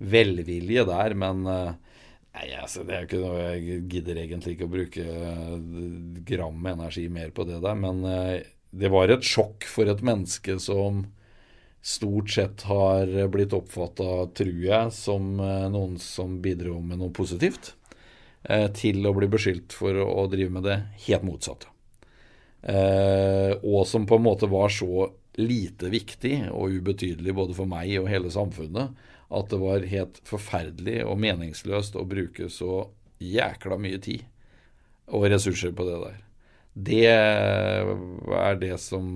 [0.02, 1.76] velvilje der, men eh,
[2.38, 5.04] Nei, altså, det er ikke noe Jeg gidder egentlig ikke å bruke
[6.28, 7.78] gram med energi mer på det der.
[7.78, 11.00] Men det var et sjokk for et menneske som
[11.82, 17.72] stort sett har blitt oppfatta, tror jeg, som noen som bidro med noe positivt.
[18.48, 21.68] Eh, til å bli beskyldt for å drive med det helt motsatte.
[22.62, 27.92] Eh, og som på en måte var så lite viktig og ubetydelig både for meg
[28.00, 28.96] og hele samfunnet
[29.28, 32.88] at det var helt forferdelig og meningsløst å bruke så
[33.22, 34.24] jækla mye tid
[35.12, 36.18] og ressurser på det der.
[36.78, 39.06] Det er det som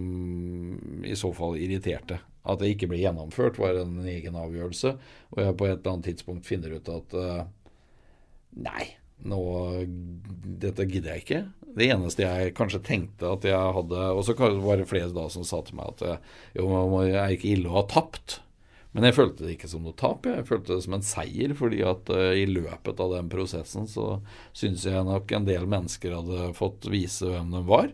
[1.07, 2.21] i så fall irriterte.
[2.43, 4.97] At det ikke ble gjennomført, var en egen avgjørelse.
[5.31, 7.45] Og jeg på et eller annet tidspunkt finner ut at uh,
[8.67, 8.89] nei,
[9.29, 9.41] nå
[10.63, 11.43] Dette gidder jeg ikke.
[11.73, 15.45] Det eneste jeg kanskje tenkte at jeg hadde Og så var det flere da som
[15.47, 16.25] sa til meg at
[16.59, 16.67] jo,
[17.01, 18.41] det er ikke ille å ha tapt.
[18.93, 20.27] Men jeg følte det ikke som noe tap.
[20.29, 21.55] Jeg følte det som en seier.
[21.57, 24.21] fordi at uh, i løpet av den prosessen så
[24.57, 27.89] syns jeg nok en del mennesker hadde fått vise hvem de var.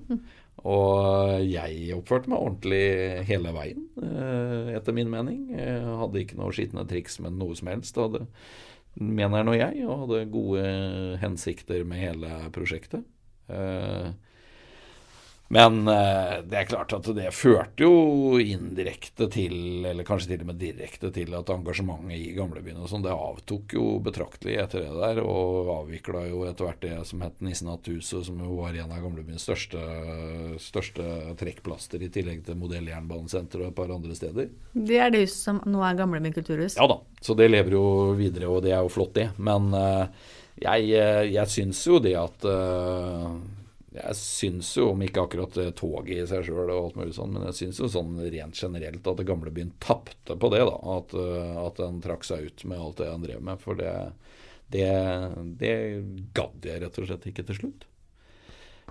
[0.66, 2.82] Og jeg oppførte meg ordentlig
[3.28, 5.44] hele veien, uh, etter min mening.
[5.54, 7.94] Jeg hadde ikke noe skitne triks med noe som helst.
[7.94, 8.26] Jeg hadde
[8.98, 10.64] mener nå jeg, og hadde gode
[11.22, 13.04] hensikter med hele prosjektet.
[13.48, 14.10] Eh,
[15.48, 20.50] men eh, det er klart at det førte jo indirekte til, eller kanskje til og
[20.50, 24.92] med direkte til, at engasjementet i gamlebyen og sånn, det avtok jo betraktelig etter det
[24.92, 25.22] der.
[25.24, 29.48] Og avvikla jo etter hvert det som het Nissenatthuset, som jo var en av gamlebyens
[29.48, 29.80] største,
[30.60, 34.52] største trekkplaster, i tillegg til Modelljernbanesenteret og et par andre steder.
[34.76, 36.76] Det er det huset som nå er Gamlebyen kulturhus?
[36.76, 37.86] Ja da, så det lever jo
[38.18, 39.30] videre, og det er jo flott, det.
[39.40, 40.04] Men uh,
[40.60, 40.92] jeg,
[41.32, 42.44] jeg syns jo det at
[43.98, 47.46] jeg syns jo, om ikke akkurat toget i seg sjøl og alt mulig sånn, men
[47.48, 50.76] jeg syns jo sånn rent generelt at gamlebyen tapte på det, da.
[50.96, 53.62] At, eh, at den trakk seg ut med alt det han drev med.
[53.62, 53.94] For det,
[54.74, 54.88] det,
[55.60, 55.74] det
[56.36, 57.88] gadd jeg rett og slett ikke til slutt.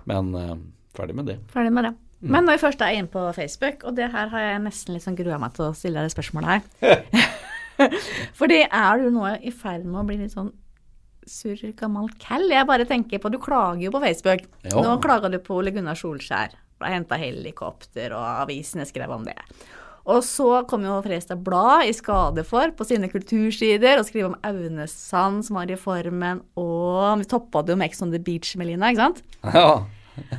[0.08, 0.54] Men uh,
[0.96, 1.40] ferdig med det.
[1.52, 1.96] Ferdig med det.
[2.18, 5.04] Men når vi først er inne på Facebook, og det her har jeg nesten litt
[5.04, 7.28] sånn grua meg til å stille deg spørsmålet her.
[8.38, 10.50] Fordi er du nå i ferd med å bli litt sånn
[11.30, 12.46] surr gammel kall.
[12.50, 14.46] Jeg bare tenker på Du klager jo på Facebook.
[14.68, 14.82] Jo.
[14.84, 16.56] Nå klaga du på Ole Gunnar Solskjær.
[16.78, 19.36] Ble henta helikopter, og avisene skrev om det.
[20.08, 24.38] Og så kom jo Fredrikstad Blad i skade for på sine kultursider å skrive om
[24.46, 28.54] Aunesand som var i formen, og vi toppa det jo med Ex on the Beach,
[28.56, 29.20] Melina, ikke sant?
[29.44, 29.84] Ja.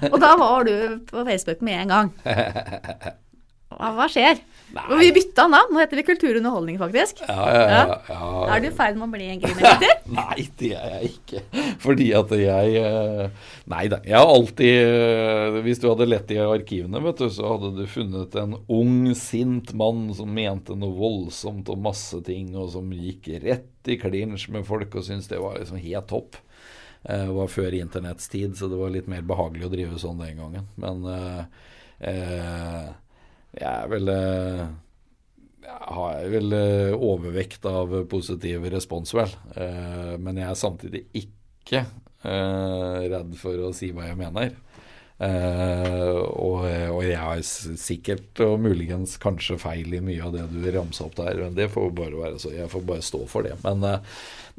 [0.10, 0.74] Og da var du
[1.08, 2.10] på Facebook med en gang.
[3.70, 4.40] Hva, hva skjer?
[4.70, 7.24] Og vi bytta navn, nå heter vi Kulturunderholdning, faktisk.
[7.26, 8.28] Ja, ja, ja, ja.
[8.54, 9.96] Er du i ferd med å bli en gründer?
[10.20, 11.42] Nei, det er jeg ikke.
[11.82, 14.00] Fordi at jeg eh, Nei da.
[14.06, 17.84] Jeg har alltid eh, Hvis du hadde lett i arkivene, vet du, så hadde du
[17.90, 23.32] funnet en ung, sint mann som mente noe voldsomt om masse ting, og som gikk
[23.46, 26.38] rett i klinsj med folk og syntes det var liksom helt topp.
[27.10, 30.22] Eh, Det var før internetts tid, så det var litt mer behagelig å drive sånn
[30.22, 30.70] den gangen.
[30.78, 31.44] Men eh,
[32.14, 32.90] eh,
[33.58, 34.64] jeg er vel eh,
[35.70, 39.34] jeg har vel eh, overvekt av positiv respons, vel.
[39.56, 41.86] Eh, men jeg er samtidig ikke
[42.20, 44.50] redd for å si hva jeg mener.
[45.24, 46.66] Og,
[47.06, 51.40] jeg har sikkert og muligens kanskje feil i mye av det du ramsa opp der,
[51.40, 52.52] men det får bare være så.
[52.52, 53.56] Jeg får bare stå for det.
[53.64, 53.86] Men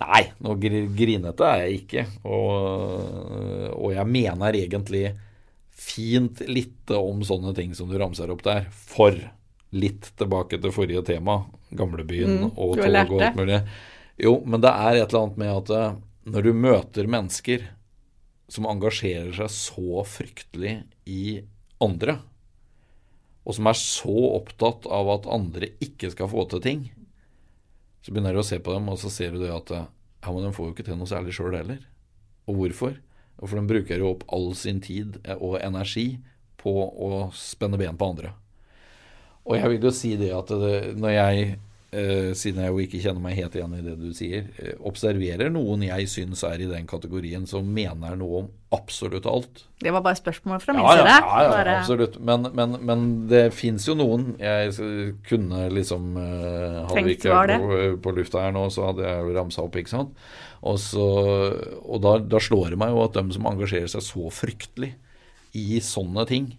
[0.01, 0.57] nei, noe
[0.97, 2.07] grinete er jeg ikke.
[2.33, 5.05] Og, og jeg mener egentlig
[5.81, 8.69] fint lite om sånne ting som du ramser opp der.
[8.71, 9.17] For
[9.71, 13.61] litt tilbake til forrige tema, gamlebyen Mm, og tog og alt mulig.
[14.21, 15.99] Jo, men det er et eller annet med at eh,
[16.31, 17.69] når du møter mennesker
[18.51, 21.41] som engasjerer seg så fryktelig i
[21.81, 22.19] andre,
[23.47, 26.83] og som er så opptatt av at andre ikke skal få til ting,
[28.05, 29.87] så begynner du å se på dem, og så ser du det at eh,
[30.21, 31.81] ja, men de får jo ikke til noe særlig sjøl heller.
[32.51, 32.99] Og hvorfor?
[33.41, 36.21] For de bruker jo opp all sin tid og energi
[36.61, 38.35] på å spenne ben på andre.
[39.49, 41.55] Og jeg vil jo si det at det, når jeg,
[42.39, 45.83] siden jeg jo ikke kjenner meg helt igjen i det du sier, eh, observerer noen
[45.83, 50.15] jeg syns er i den kategorien som mener noe om absolutt alt, Det var bare
[50.21, 51.09] spørsmål fra min ja, ja, side.
[51.11, 52.21] ja, ja, Bare- absolutt.
[52.23, 54.71] Men, men, men det fins jo noen Jeg
[55.27, 59.35] kunne liksom eh, Hadde vi ikke på, på lufta her nå, så hadde jeg jo
[59.41, 60.15] ramsa opp, ikke sant.
[60.63, 61.07] Og, så,
[61.83, 64.93] og da, da slår det meg jo at de som engasjerer seg så fryktelig
[65.59, 66.53] i sånne ting,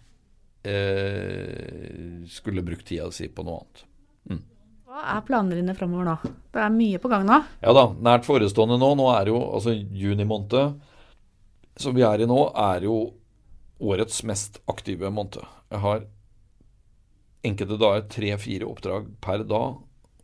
[0.67, 3.85] eh, skulle brukt tida si på noe annet.
[4.91, 6.13] Hva er planene dine framover nå?
[6.51, 7.37] Det er mye på gang nå.
[7.63, 8.89] Ja da, nært forestående nå.
[8.99, 10.81] Nå er jo altså juni måned,
[11.79, 12.97] som vi er i nå, er jo
[13.81, 15.39] årets mest aktive måned.
[15.71, 16.03] Jeg har
[17.47, 19.79] enkelte dager tre-fire oppdrag per dag.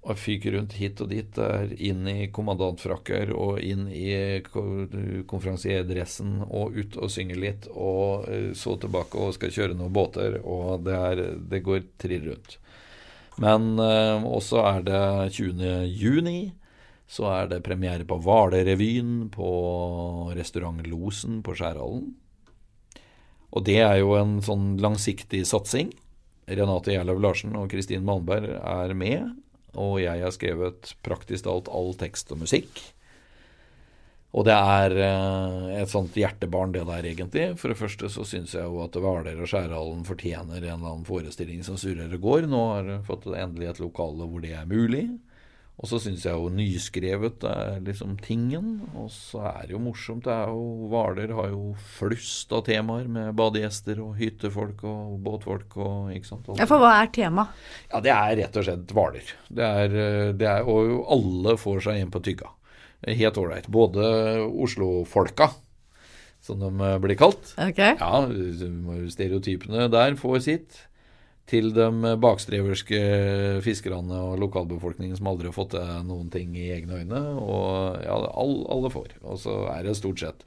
[0.07, 4.86] Og fyker rundt hit og dit, der inn i kommandantfrakker og inn i ko-
[5.28, 10.38] konferansierdressen og ut og synger litt, og eh, så tilbake og skal kjøre noen båter,
[10.47, 12.55] og det, er, det går trill rundt.
[13.44, 15.04] Men eh, også er det
[15.38, 15.68] 20.
[15.94, 16.40] juni,
[17.08, 19.52] så er det premiere på Hvalerevyen på
[20.36, 22.10] restaurant Losen på Skjærhallen.
[23.56, 25.94] Og det er jo en sånn langsiktig satsing.
[26.48, 29.32] Renate Gjerløv Larsen og Kristin Malmberg er med,
[29.78, 32.82] og jeg har skrevet praktisk talt all tekst og musikk.
[34.36, 37.45] Og det er eh, et sånt hjertebarn, det der, egentlig.
[37.61, 41.07] For det første så syns jeg jo at Hvaler og Skjærhallen fortjener en eller annen
[41.07, 42.49] forestilling som surrer og går.
[42.51, 45.07] Nå har jeg fått endelig et lokale hvor det er mulig.
[45.78, 48.80] Og så syns jeg jo nyskrevet er liksom tingen.
[48.97, 50.25] Og så er det jo morsomt.
[50.25, 51.63] Det er jo Hvaler har jo
[51.99, 56.49] flust av temaer med badegjester og hyttefolk og båtfolk og ikke sant.
[56.57, 57.47] Ja, For hva er tema?
[57.91, 59.34] Ja, det er rett og slett Hvaler.
[59.53, 62.57] Det er, eh, det er, og alle får seg en på tygga.
[63.06, 63.68] Helt ålreit.
[63.70, 64.04] Både
[64.48, 65.52] Oslo-folka,
[66.41, 67.54] som de eh, blir kalt.
[67.62, 67.80] Ok.
[67.80, 68.26] Ja,
[69.14, 70.84] stereotypene der får sitt.
[71.48, 72.98] Til de bakstreverske
[73.64, 77.22] fiskerne og lokalbefolkningen som aldri har fått til noen ting i egne øyne.
[77.39, 79.16] Og ja, all, alle får.
[79.24, 80.43] Og så er det stort sett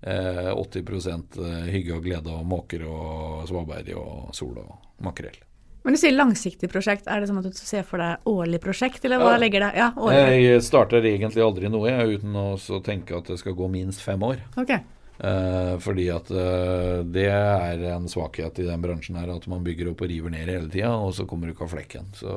[0.00, 1.38] eh, 80%
[1.70, 4.74] hygge og glede og måker og svaberg og sol og
[5.06, 5.38] makrell.
[5.82, 7.08] Men du sier langsiktig prosjekt.
[7.10, 9.38] Er det som at du ser for deg årlig prosjekt, eller hva Ja.
[9.42, 9.70] legger det?
[9.80, 10.42] Ja, årlig.
[10.44, 14.22] Jeg starter egentlig aldri noe jeg, uten å tenke at det skal gå minst fem
[14.22, 14.38] år.
[14.56, 14.78] Okay.
[15.22, 19.90] Eh, fordi at eh, det er en svakhet i den bransjen her, at man bygger
[19.92, 22.08] opp og river ned hele tida, og så kommer du ikke av flekken.
[22.18, 22.32] Så,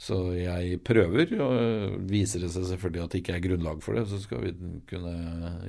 [0.00, 4.06] så jeg prøver, og viser det seg selvfølgelig at det ikke er grunnlag for det,
[4.08, 4.54] så skal vi
[4.88, 5.14] kunne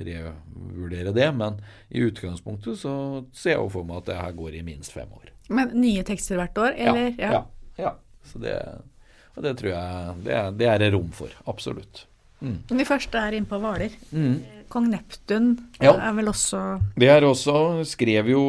[0.00, 1.28] revurdere det.
[1.36, 1.60] Men
[1.92, 5.32] i utgangspunktet så ser jeg for meg at det her går i minst fem år.
[5.48, 7.14] Men nye tekster hvert år, eller?
[7.20, 7.44] ja,
[7.78, 7.94] ja.
[8.26, 8.56] Så det,
[9.36, 11.30] og det tror jeg det er, det er det rom for.
[11.46, 12.06] Absolutt.
[12.40, 13.94] Men vi første er inne på Hvaler.
[14.12, 14.34] Mm.
[14.68, 15.92] Kong Neptun Ja.
[15.94, 16.58] er vel også
[16.98, 18.40] Det er også Skrev jo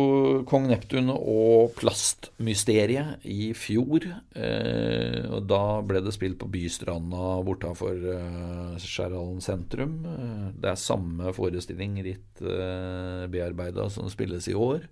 [0.49, 4.03] kong Neptun og plastmysteriet i fjor.
[4.35, 9.99] Eh, og da ble det spilt på Bystranda bortafor eh, Skjærhallen sentrum.
[10.09, 14.87] Eh, det er samme forestilling, ritt eh, bearbeida, som spilles i år.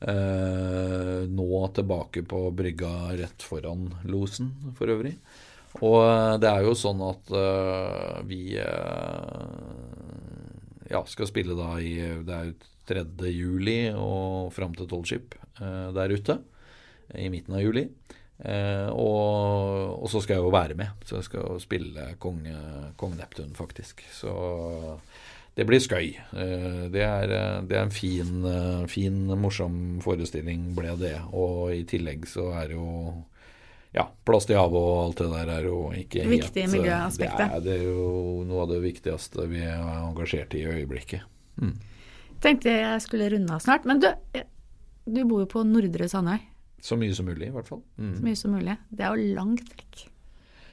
[0.00, 2.88] Eh, nå tilbake på brygga
[3.20, 4.48] rett foran losen,
[4.78, 5.12] for øvrig.
[5.84, 9.42] Og eh, det er jo sånn at eh, vi eh,
[10.90, 11.92] ja, skal spille da i
[12.24, 12.56] Det er jo
[12.90, 13.04] 3.
[13.30, 16.40] juli og fram til Tollskip eh, der ute.
[17.20, 17.84] I midten av juli.
[18.40, 21.04] Eh, og, og så skal jeg jo være med.
[21.04, 22.40] Så jeg skal spille Kong,
[22.96, 24.00] Kong Neptun, faktisk.
[24.16, 24.32] Så
[25.60, 26.14] det blir skøy.
[26.16, 31.18] Eh, det, er, eh, det er en fin, eh, fin, morsom forestilling, ble det.
[31.36, 32.86] Og i tillegg så er jo
[33.92, 37.42] ja, plass til havet og alt det der er jo ikke helt Viktig miljøaspektet.
[37.42, 38.06] Det er, det er jo
[38.48, 41.28] noe av det viktigste vi er engasjert i i øyeblikket.
[41.60, 41.76] Mm.
[42.40, 43.84] Tenkte jeg skulle runde av snart.
[43.84, 44.08] Men du,
[45.04, 46.40] du bor jo på Nordre Sandøy.
[46.80, 47.82] Så mye som mulig, i hvert fall.
[48.00, 48.14] Mm.
[48.16, 48.80] Så mye som mulig.
[48.88, 50.06] Det er jo langt vekk.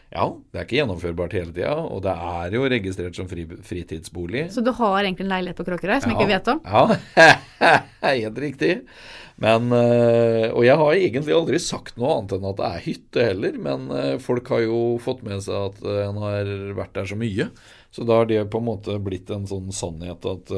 [0.07, 4.45] Ja, det er ikke gjennomførbart hele tida, og det er jo registrert som fri, fritidsbolig.
[4.55, 6.61] Så du har egentlig en leilighet på Kråkerøy som jeg ikke vet om?
[6.63, 7.73] Ja,
[8.07, 8.77] helt riktig.
[9.37, 13.25] Men, øh, og jeg har egentlig aldri sagt noe annet enn at det er hytte
[13.27, 17.11] heller, men øh, folk har jo fått med seg at øh, en har vært der
[17.11, 17.51] så mye.
[17.93, 20.51] Så da har det på en måte blitt en sånn sannhet at,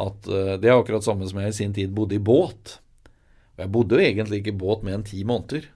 [0.00, 0.28] at
[0.62, 2.78] det er akkurat samme som jeg i sin tid bodde i båt.
[3.56, 5.66] Og jeg bodde jo egentlig ikke i båt mer enn ti måneder.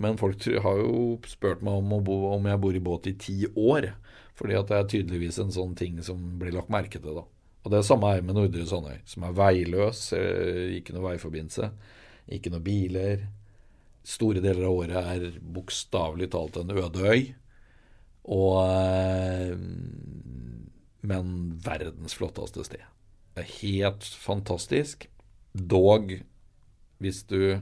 [0.00, 3.42] Men folk har jo spurt meg om, bo, om jeg bor i båt i ti
[3.52, 3.90] år.
[4.38, 7.26] Fordi at det er tydeligvis en sånn ting som blir lagt merke til, da.
[7.60, 11.68] Og det er samme her med Nordre Sandøy, som er veiløs, eh, ikke noe veiforbindelse,
[12.32, 13.26] ikke noe biler.
[14.08, 17.26] Store deler av året er bokstavelig talt en øde øy.
[18.32, 19.52] Og eh,
[21.00, 21.28] Men
[21.64, 22.84] verdens flotteste sted.
[23.36, 25.08] Det er helt fantastisk.
[25.52, 26.12] Dog
[27.00, 27.60] hvis du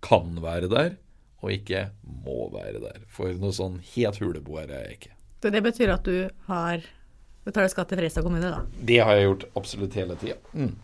[0.00, 0.96] kan være der,
[1.42, 1.88] og ikke
[2.26, 3.00] må være der.
[3.14, 5.16] For noe sånn helt huleboer er jeg ikke.
[5.38, 6.86] Så det betyr at du har
[7.46, 8.84] betaler skatt til Fredrikstad kommune, da.
[8.90, 10.36] Det har jeg gjort absolutt hele tida.
[10.52, 10.74] Mm.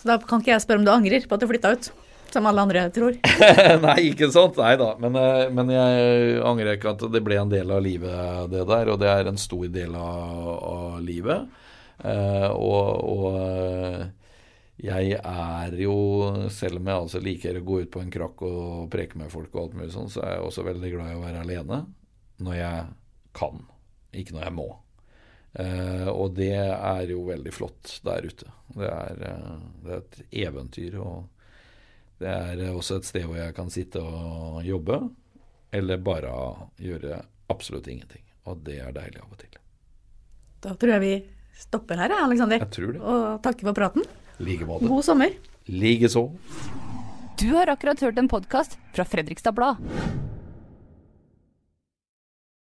[0.00, 1.90] Så da kan ikke jeg spørre om du angrer på at du flytta ut,
[2.30, 3.16] som alle andre tror.
[3.86, 4.58] Nei, ikke sant?
[4.60, 4.92] Nei da.
[5.02, 8.92] Men, eh, men jeg angrer ikke at det ble en del av livet, det der.
[8.92, 11.48] Og det er en stor del av, av livet.
[12.00, 14.06] Eh, og, og eh,
[14.80, 15.94] jeg er jo,
[16.52, 19.52] selv om jeg altså liker å gå ut på en krakk og preke med folk
[19.54, 21.80] og alt mulig sånn, så er jeg også veldig glad i å være alene
[22.40, 22.86] når jeg
[23.36, 23.60] kan,
[24.16, 24.68] ikke når jeg må.
[25.52, 28.48] Eh, og det er jo veldig flott der ute.
[28.76, 30.96] Det er, eh, det er et eventyr.
[31.02, 35.00] Og det er også et sted hvor jeg kan sitte og jobbe,
[35.76, 36.32] eller bare
[36.80, 37.20] gjøre
[37.50, 38.24] absolutt ingenting.
[38.48, 39.60] Og det er deilig av og til.
[40.60, 41.14] Da tror jeg vi
[41.60, 42.62] stopper her, Aleksander.
[42.62, 43.00] Jeg tror det.
[43.04, 44.08] Og takker for praten.
[44.40, 44.88] Like måte.
[44.88, 45.30] God sommer.
[45.68, 46.30] Likeså.
[47.38, 49.76] Du har akkurat hørt en podkast fra Fredrikstad Blad.